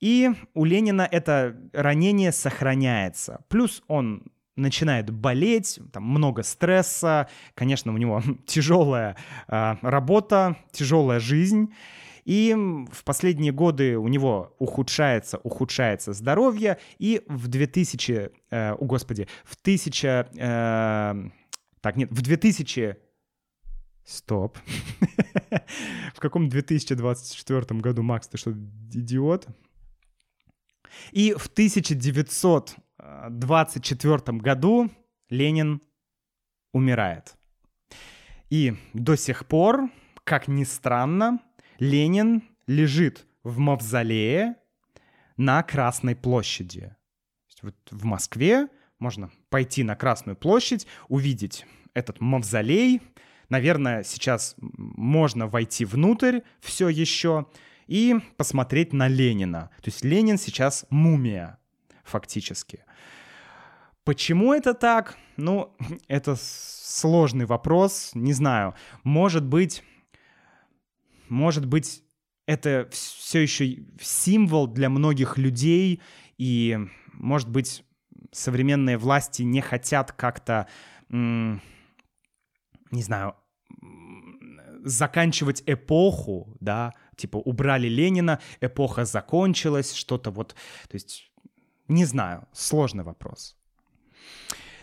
И 0.00 0.30
у 0.54 0.64
Ленина 0.64 1.06
это 1.10 1.54
ранение 1.74 2.32
сохраняется. 2.32 3.44
Плюс 3.48 3.82
он 3.88 4.22
начинает 4.56 5.10
болеть, 5.10 5.80
там 5.92 6.04
много 6.04 6.42
стресса, 6.42 7.28
конечно, 7.54 7.92
у 7.92 7.96
него 7.96 8.22
тяжелая 8.46 9.16
э, 9.48 9.74
работа, 9.82 10.56
тяжелая 10.72 11.20
жизнь. 11.20 11.72
И 12.24 12.56
в 12.90 13.04
последние 13.04 13.52
годы 13.52 13.98
у 13.98 14.08
него 14.08 14.54
ухудшается, 14.58 15.38
ухудшается 15.38 16.14
здоровье. 16.14 16.78
И 16.98 17.22
в 17.26 17.48
2000, 17.48 18.30
э, 18.50 18.72
о 18.72 18.84
господи, 18.84 19.28
в 19.44 19.56
1000, 19.60 20.28
э, 20.34 21.30
так, 21.80 21.96
нет, 21.96 22.10
в 22.10 22.22
2000, 22.22 22.96
стоп, 24.04 24.58
в 26.14 26.20
каком 26.20 26.48
2024 26.48 27.80
году, 27.80 28.02
Макс, 28.02 28.28
ты 28.28 28.38
что, 28.38 28.52
идиот? 28.52 29.48
И 31.12 31.34
в 31.36 31.46
1900 31.46 32.76
1924 32.98 34.38
году 34.38 34.90
Ленин 35.28 35.80
умирает. 36.72 37.36
И 38.50 38.74
до 38.92 39.16
сих 39.16 39.46
пор, 39.46 39.90
как 40.24 40.48
ни 40.48 40.64
странно, 40.64 41.40
Ленин 41.78 42.42
лежит 42.66 43.26
в 43.42 43.58
мавзолее 43.58 44.56
на 45.36 45.62
Красной 45.62 46.14
площади. 46.14 46.94
Вот 47.62 47.74
в 47.90 48.04
Москве 48.04 48.68
можно 48.98 49.30
пойти 49.48 49.82
на 49.82 49.96
Красную 49.96 50.36
площадь, 50.36 50.86
увидеть 51.08 51.66
этот 51.94 52.20
мавзолей. 52.20 53.02
Наверное, 53.48 54.02
сейчас 54.02 54.54
можно 54.58 55.46
войти 55.46 55.84
внутрь 55.84 56.40
все 56.60 56.88
еще 56.88 57.46
и 57.86 58.16
посмотреть 58.36 58.92
на 58.92 59.08
Ленина. 59.08 59.70
То 59.82 59.90
есть 59.90 60.04
Ленин 60.04 60.38
сейчас 60.38 60.86
мумия 60.90 61.58
фактически. 62.04 62.84
Почему 64.04 64.52
это 64.52 64.74
так? 64.74 65.16
Ну, 65.36 65.74
это 66.08 66.36
сложный 66.38 67.46
вопрос, 67.46 68.10
не 68.14 68.32
знаю. 68.32 68.74
Может 69.02 69.44
быть, 69.44 69.82
может 71.28 71.66
быть, 71.66 72.02
это 72.46 72.88
все 72.92 73.40
еще 73.40 73.84
символ 74.00 74.66
для 74.66 74.90
многих 74.90 75.38
людей, 75.38 76.02
и, 76.36 76.78
может 77.12 77.48
быть, 77.48 77.84
современные 78.32 78.98
власти 78.98 79.42
не 79.42 79.60
хотят 79.60 80.12
как-то, 80.12 80.68
не 81.08 81.60
знаю, 82.90 83.34
заканчивать 84.84 85.62
эпоху, 85.66 86.56
да, 86.60 86.92
типа 87.16 87.38
убрали 87.38 87.88
Ленина, 87.88 88.40
эпоха 88.60 89.04
закончилась, 89.04 89.94
что-то 89.94 90.30
вот, 90.30 90.54
то 90.88 90.94
есть, 90.94 91.30
не 91.88 92.04
знаю, 92.04 92.46
сложный 92.52 93.04
вопрос. 93.04 93.56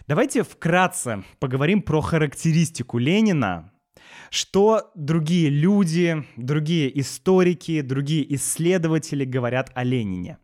Давайте 0.08 0.44
вкратце 0.44 1.24
поговорим 1.40 1.82
про 1.82 2.02
характеристику 2.02 2.98
Ленина, 2.98 3.72
что 4.30 4.92
другие 4.96 5.50
люди, 5.50 6.26
другие 6.36 7.00
историки, 7.00 7.82
другие 7.82 8.36
исследователи 8.36 9.26
говорят 9.26 9.72
о 9.76 9.84
Ленине. 9.84 10.38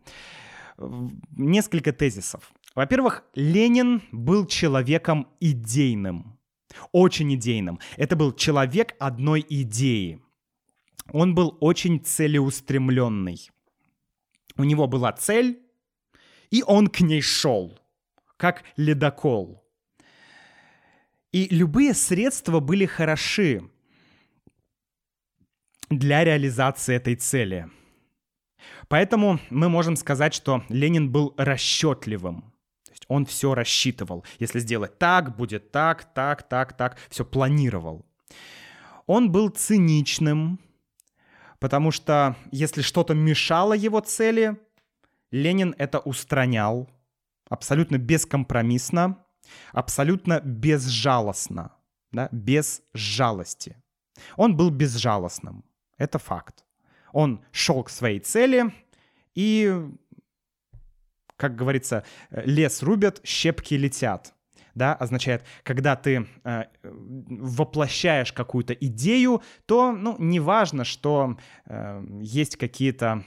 Несколько 1.31 1.91
тезисов. 1.91 2.51
Во-первых, 2.75 3.23
Ленин 3.33 4.03
был 4.11 4.45
человеком 4.45 5.27
идейным, 5.39 6.37
очень 6.91 7.33
идейным. 7.33 7.79
Это 7.97 8.15
был 8.15 8.33
человек 8.33 8.95
одной 8.99 9.43
идеи. 9.49 10.21
Он 11.11 11.33
был 11.33 11.57
очень 11.59 11.99
целеустремленный. 11.99 13.49
У 14.57 14.63
него 14.63 14.87
была 14.87 15.11
цель, 15.13 15.59
и 16.51 16.63
он 16.65 16.87
к 16.87 17.01
ней 17.01 17.21
шел, 17.21 17.77
как 18.37 18.63
ледокол. 18.75 19.63
И 21.31 21.47
любые 21.53 21.93
средства 21.93 22.59
были 22.59 22.85
хороши 22.85 23.69
для 25.89 26.23
реализации 26.23 26.95
этой 26.95 27.15
цели. 27.15 27.69
Поэтому 28.87 29.39
мы 29.49 29.69
можем 29.69 29.95
сказать, 29.95 30.33
что 30.33 30.63
Ленин 30.69 31.11
был 31.11 31.33
расчетливым. 31.37 32.41
То 32.85 32.91
есть 32.91 33.05
он 33.07 33.25
все 33.25 33.53
рассчитывал. 33.53 34.25
Если 34.39 34.59
сделать 34.59 34.97
так, 34.97 35.35
будет 35.35 35.71
так, 35.71 36.13
так, 36.13 36.47
так, 36.47 36.75
так. 36.75 36.97
Все 37.09 37.25
планировал. 37.25 38.05
Он 39.05 39.31
был 39.31 39.49
циничным, 39.49 40.59
потому 41.59 41.91
что 41.91 42.35
если 42.51 42.81
что-то 42.81 43.13
мешало 43.13 43.73
его 43.73 43.99
цели, 43.99 44.57
Ленин 45.31 45.75
это 45.77 45.99
устранял 45.99 46.89
абсолютно 47.49 47.97
бескомпромиссно, 47.97 49.23
абсолютно 49.71 50.39
безжалостно, 50.41 51.73
да, 52.11 52.29
без 52.31 52.81
жалости. 52.93 53.77
Он 54.35 54.55
был 54.55 54.69
безжалостным, 54.69 55.63
это 55.97 56.19
факт. 56.19 56.65
Он 57.13 57.43
шел 57.51 57.83
к 57.83 57.89
своей 57.89 58.19
цели 58.19 58.73
и, 59.35 59.89
как 61.35 61.55
говорится, 61.55 62.03
лес 62.31 62.81
рубят, 62.83 63.21
щепки 63.23 63.75
летят. 63.75 64.33
Да, 64.75 64.93
означает, 64.93 65.43
когда 65.63 65.95
ты 65.95 66.27
э, 66.43 66.65
воплощаешь 66.83 68.31
какую-то 68.31 68.73
идею, 68.73 69.41
то, 69.65 69.91
ну, 69.91 70.15
неважно, 70.19 70.83
что 70.83 71.35
э, 71.65 72.05
есть 72.21 72.57
какие-то 72.57 73.23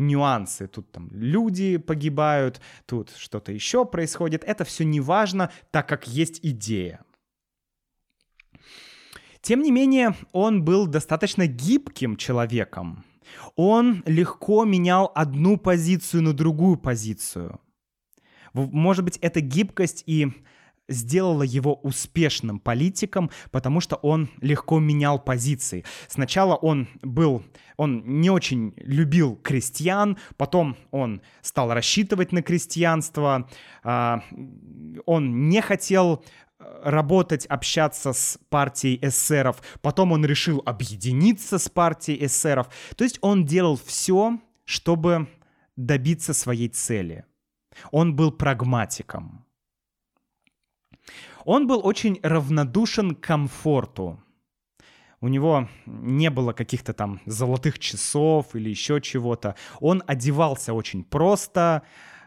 нюансы. 0.00 0.66
Тут 0.66 0.90
там 0.90 1.08
люди 1.12 1.76
погибают, 1.76 2.60
тут 2.86 3.10
что-то 3.16 3.52
еще 3.52 3.84
происходит. 3.84 4.42
Это 4.44 4.64
все 4.64 4.84
не 4.84 5.00
важно, 5.00 5.52
так 5.70 5.88
как 5.88 6.08
есть 6.08 6.40
идея. 6.42 7.04
Тем 9.40 9.62
не 9.62 9.70
менее, 9.70 10.14
он 10.32 10.64
был 10.64 10.86
достаточно 10.86 11.46
гибким 11.46 12.16
человеком. 12.16 13.04
Он 13.56 14.02
легко 14.06 14.64
менял 14.64 15.10
одну 15.14 15.56
позицию 15.56 16.22
на 16.22 16.32
другую 16.32 16.76
позицию. 16.76 17.60
Может 18.52 19.04
быть, 19.04 19.16
эта 19.18 19.40
гибкость 19.40 20.02
и 20.06 20.32
сделала 20.90 21.42
его 21.42 21.74
успешным 21.74 22.58
политиком, 22.58 23.30
потому 23.50 23.80
что 23.80 23.96
он 23.96 24.28
легко 24.40 24.78
менял 24.78 25.18
позиции. 25.18 25.84
Сначала 26.08 26.56
он 26.56 26.88
был, 27.02 27.42
он 27.76 28.20
не 28.20 28.30
очень 28.30 28.74
любил 28.76 29.36
крестьян, 29.36 30.18
потом 30.36 30.76
он 30.90 31.22
стал 31.40 31.72
рассчитывать 31.72 32.32
на 32.32 32.42
крестьянство, 32.42 33.48
а, 33.82 34.22
он 35.06 35.48
не 35.48 35.62
хотел 35.62 36.24
э, 36.58 36.80
работать, 36.84 37.46
общаться 37.46 38.12
с 38.12 38.38
партией 38.48 38.98
эсеров, 39.00 39.62
потом 39.80 40.12
он 40.12 40.24
решил 40.24 40.62
объединиться 40.66 41.58
с 41.58 41.68
партией 41.68 42.26
эсеров. 42.26 42.68
То 42.96 43.04
есть 43.04 43.18
он 43.22 43.46
делал 43.46 43.78
все, 43.82 44.38
чтобы 44.64 45.28
добиться 45.76 46.34
своей 46.34 46.68
цели. 46.68 47.24
Он 47.90 48.14
был 48.14 48.32
прагматиком. 48.32 49.46
Он 51.44 51.66
был 51.66 51.80
очень 51.84 52.18
равнодушен 52.22 53.14
к 53.14 53.20
комфорту. 53.20 54.22
У 55.20 55.28
него 55.28 55.68
не 55.86 56.30
было 56.30 56.52
каких-то 56.52 56.94
там 56.94 57.20
золотых 57.26 57.78
часов 57.78 58.54
или 58.54 58.70
еще 58.70 59.00
чего-то. 59.00 59.54
Он 59.80 60.02
одевался 60.06 60.72
очень 60.72 61.04
просто, 61.04 61.82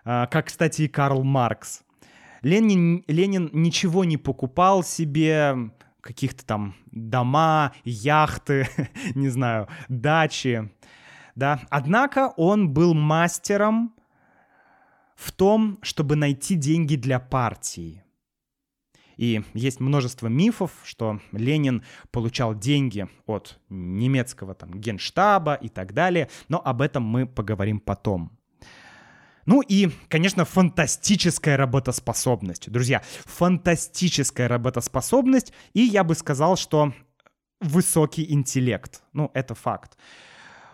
а, 0.06 0.28
как, 0.28 0.48
кстати, 0.48 0.84
и 0.84 0.88
Карл 0.88 1.24
Маркс. 1.24 1.84
Ленин, 2.44 3.04
Ленин 3.08 3.50
ничего 3.54 4.04
не 4.04 4.18
покупал 4.18 4.84
себе, 4.84 5.72
каких-то 6.02 6.46
там 6.46 6.76
дома, 6.92 7.74
яхты, 7.84 8.68
не 9.16 9.30
знаю, 9.30 9.70
дачи. 9.88 10.70
Да? 11.36 11.62
Однако 11.70 12.34
он 12.38 12.70
был 12.70 12.94
мастером 12.94 13.96
в 15.16 15.32
том, 15.32 15.80
чтобы 15.82 16.16
найти 16.16 16.56
деньги 16.56 16.96
для 16.96 17.20
партии. 17.20 18.03
И 19.18 19.44
есть 19.54 19.80
множество 19.80 20.28
мифов, 20.28 20.72
что 20.84 21.20
Ленин 21.32 21.84
получал 22.12 22.56
деньги 22.56 23.08
от 23.26 23.60
немецкого 23.70 24.56
там 24.56 24.72
генштаба 24.72 25.56
и 25.56 25.70
так 25.70 25.94
далее, 25.94 26.30
но 26.50 26.62
об 26.64 26.82
этом 26.82 27.04
мы 27.04 27.26
поговорим 27.26 27.80
потом. 27.80 28.32
Ну 29.46 29.62
и, 29.62 29.90
конечно, 30.08 30.46
фантастическая 30.46 31.58
работоспособность. 31.58 32.72
Друзья, 32.72 33.02
фантастическая 33.26 34.48
работоспособность, 34.48 35.52
и 35.74 35.82
я 35.82 36.04
бы 36.04 36.16
сказал, 36.16 36.56
что 36.56 36.94
высокий 37.60 38.32
интеллект. 38.32 39.04
Ну, 39.12 39.32
это 39.34 39.54
факт. 39.54 39.98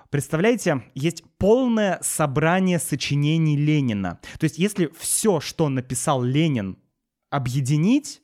Представляете, 0.10 0.84
есть 0.96 1.24
полное 1.38 2.00
собрание 2.02 2.80
сочинений 2.80 3.56
Ленина. 3.56 4.20
То 4.40 4.46
есть, 4.46 4.58
если 4.58 4.92
все, 4.98 5.40
что 5.40 5.70
написал 5.70 6.24
Ленин, 6.24 6.78
объединить, 7.30 8.22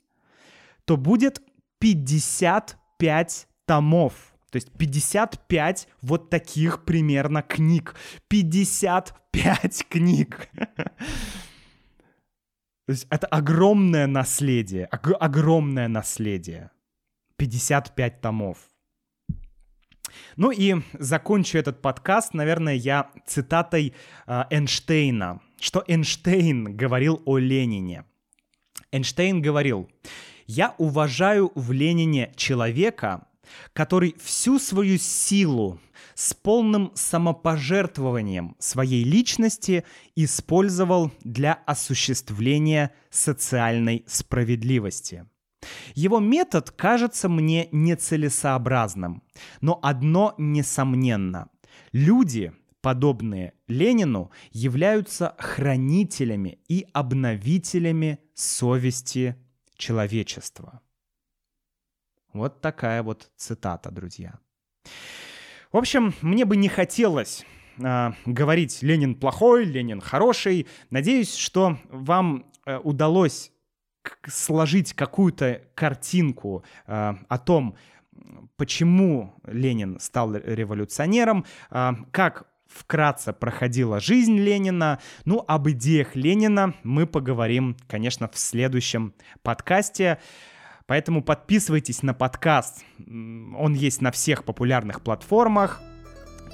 то 0.86 0.98
будет 0.98 1.42
55 1.80 3.48
томов. 3.66 4.14
То 4.52 4.58
есть 4.58 4.72
55 4.72 5.88
вот 6.02 6.30
таких 6.30 6.86
примерно 6.86 7.42
книг. 7.42 7.96
55 8.30 9.86
книг. 9.90 10.50
То 12.86 12.92
есть 12.92 13.08
это 13.10 13.28
огромное 13.28 14.08
наследие. 14.08 14.88
Ог- 14.92 15.18
огромное 15.20 15.88
наследие. 15.88 16.70
55 17.38 18.22
томов. 18.22 18.58
Ну 20.38 20.52
и 20.52 20.76
закончу 20.94 21.58
этот 21.58 21.82
подкаст, 21.82 22.34
наверное, 22.34 22.76
я 22.76 23.12
цитатой 23.26 23.94
э, 24.28 24.44
Эйнштейна. 24.50 25.42
Что 25.60 25.84
Эйнштейн 25.88 26.78
говорил 26.78 27.22
о 27.26 27.38
Ленине. 27.38 28.06
Эйнштейн 28.92 29.42
говорил, 29.42 29.90
я 30.48 30.76
уважаю 30.78 31.52
в 31.56 31.72
Ленине 31.72 32.32
человека, 32.36 33.28
который 33.74 34.16
всю 34.20 34.60
свою 34.60 34.98
силу 34.98 35.80
с 36.14 36.34
полным 36.34 36.92
самопожертвованием 36.96 38.56
своей 38.60 39.04
личности 39.04 39.84
использовал 40.16 41.12
для 41.24 41.54
осуществления 41.54 42.92
социальной 43.10 44.04
справедливости. 44.08 45.26
Его 45.94 46.20
метод 46.20 46.72
кажется 46.72 47.28
мне 47.28 47.70
нецелесообразным, 47.72 49.24
но 49.62 49.80
одно 49.82 50.36
несомненно. 50.38 51.50
Люди, 51.92 52.54
подобные 52.82 53.54
Ленину, 53.68 54.32
являются 54.52 55.36
хранителями 55.40 56.60
и 56.68 56.86
обновителями 56.94 58.20
совести 58.36 59.36
человечества. 59.76 60.82
Вот 62.34 62.62
такая 62.62 63.02
вот 63.04 63.32
цитата, 63.36 63.92
друзья. 63.92 64.40
В 65.72 65.78
общем, 65.78 66.14
мне 66.22 66.46
бы 66.46 66.58
не 66.58 66.70
хотелось 66.70 67.46
э, 67.78 68.12
говорить 68.26 68.82
Ленин 68.82 69.16
плохой, 69.16 69.66
Ленин 69.66 70.02
хороший. 70.02 70.68
Надеюсь, 70.90 71.36
что 71.36 71.78
вам 71.90 72.52
э, 72.66 72.78
удалось 72.78 73.52
сложить 74.28 74.94
какую-то 74.94 75.64
картинку 75.76 76.64
э, 76.88 77.14
о 77.28 77.38
том, 77.38 77.76
почему 78.58 79.36
Ленин 79.46 80.00
стал 80.00 80.36
революционером, 80.36 81.46
э, 81.70 81.92
как 82.12 82.48
вкратце 82.68 83.34
проходила 83.34 84.00
жизнь 84.00 84.38
Ленина. 84.38 85.00
Ну, 85.26 85.44
об 85.48 85.70
идеях 85.70 86.16
Ленина 86.16 86.74
мы 86.84 87.08
поговорим, 87.08 87.78
конечно, 87.88 88.28
в 88.28 88.38
следующем 88.38 89.14
подкасте. 89.44 90.20
Поэтому 90.88 91.24
подписывайтесь 91.24 92.04
на 92.04 92.14
подкаст. 92.14 92.84
Он 93.08 93.74
есть 93.74 94.02
на 94.02 94.12
всех 94.12 94.44
популярных 94.44 95.02
платформах. 95.02 95.82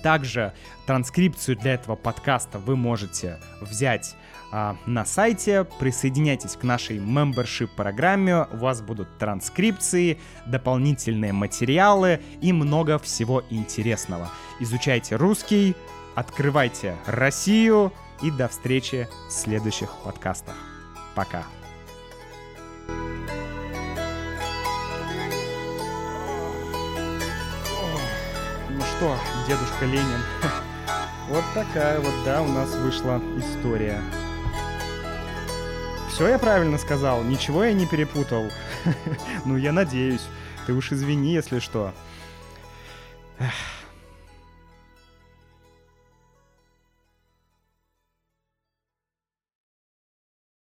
Также 0.03 0.53
транскрипцию 0.87 1.57
для 1.57 1.73
этого 1.75 1.95
подкаста 1.95 2.57
вы 2.57 2.75
можете 2.75 3.39
взять 3.59 4.15
а, 4.51 4.75
на 4.85 5.05
сайте. 5.05 5.67
Присоединяйтесь 5.79 6.55
к 6.55 6.63
нашей 6.63 6.97
membership 6.97 7.69
программе. 7.75 8.47
У 8.51 8.57
вас 8.57 8.81
будут 8.81 9.17
транскрипции, 9.17 10.17
дополнительные 10.47 11.33
материалы 11.33 12.19
и 12.41 12.51
много 12.51 12.97
всего 12.99 13.43
интересного. 13.49 14.29
Изучайте 14.59 15.17
русский, 15.17 15.75
открывайте 16.15 16.95
Россию 17.05 17.93
и 18.21 18.31
до 18.31 18.47
встречи 18.47 19.07
в 19.27 19.31
следующих 19.31 19.91
подкастах. 20.03 20.55
Пока. 21.15 21.43
Ну 28.69 28.81
что, 28.97 29.17
дедушка 29.47 29.85
Ленин, 29.85 30.21
вот 31.29 31.43
такая 31.53 31.99
вот, 31.99 32.13
да, 32.25 32.41
у 32.41 32.47
нас 32.47 32.73
вышла 32.75 33.21
история. 33.37 34.01
Все 36.09 36.27
я 36.27 36.37
правильно 36.37 36.77
сказал, 36.77 37.23
ничего 37.23 37.63
я 37.63 37.73
не 37.73 37.87
перепутал. 37.87 38.51
ну, 39.45 39.57
я 39.57 39.71
надеюсь. 39.71 40.27
Ты 40.67 40.73
уж 40.73 40.91
извини, 40.91 41.33
если 41.33 41.59
что. 41.59 41.93
Эх. 43.39 43.80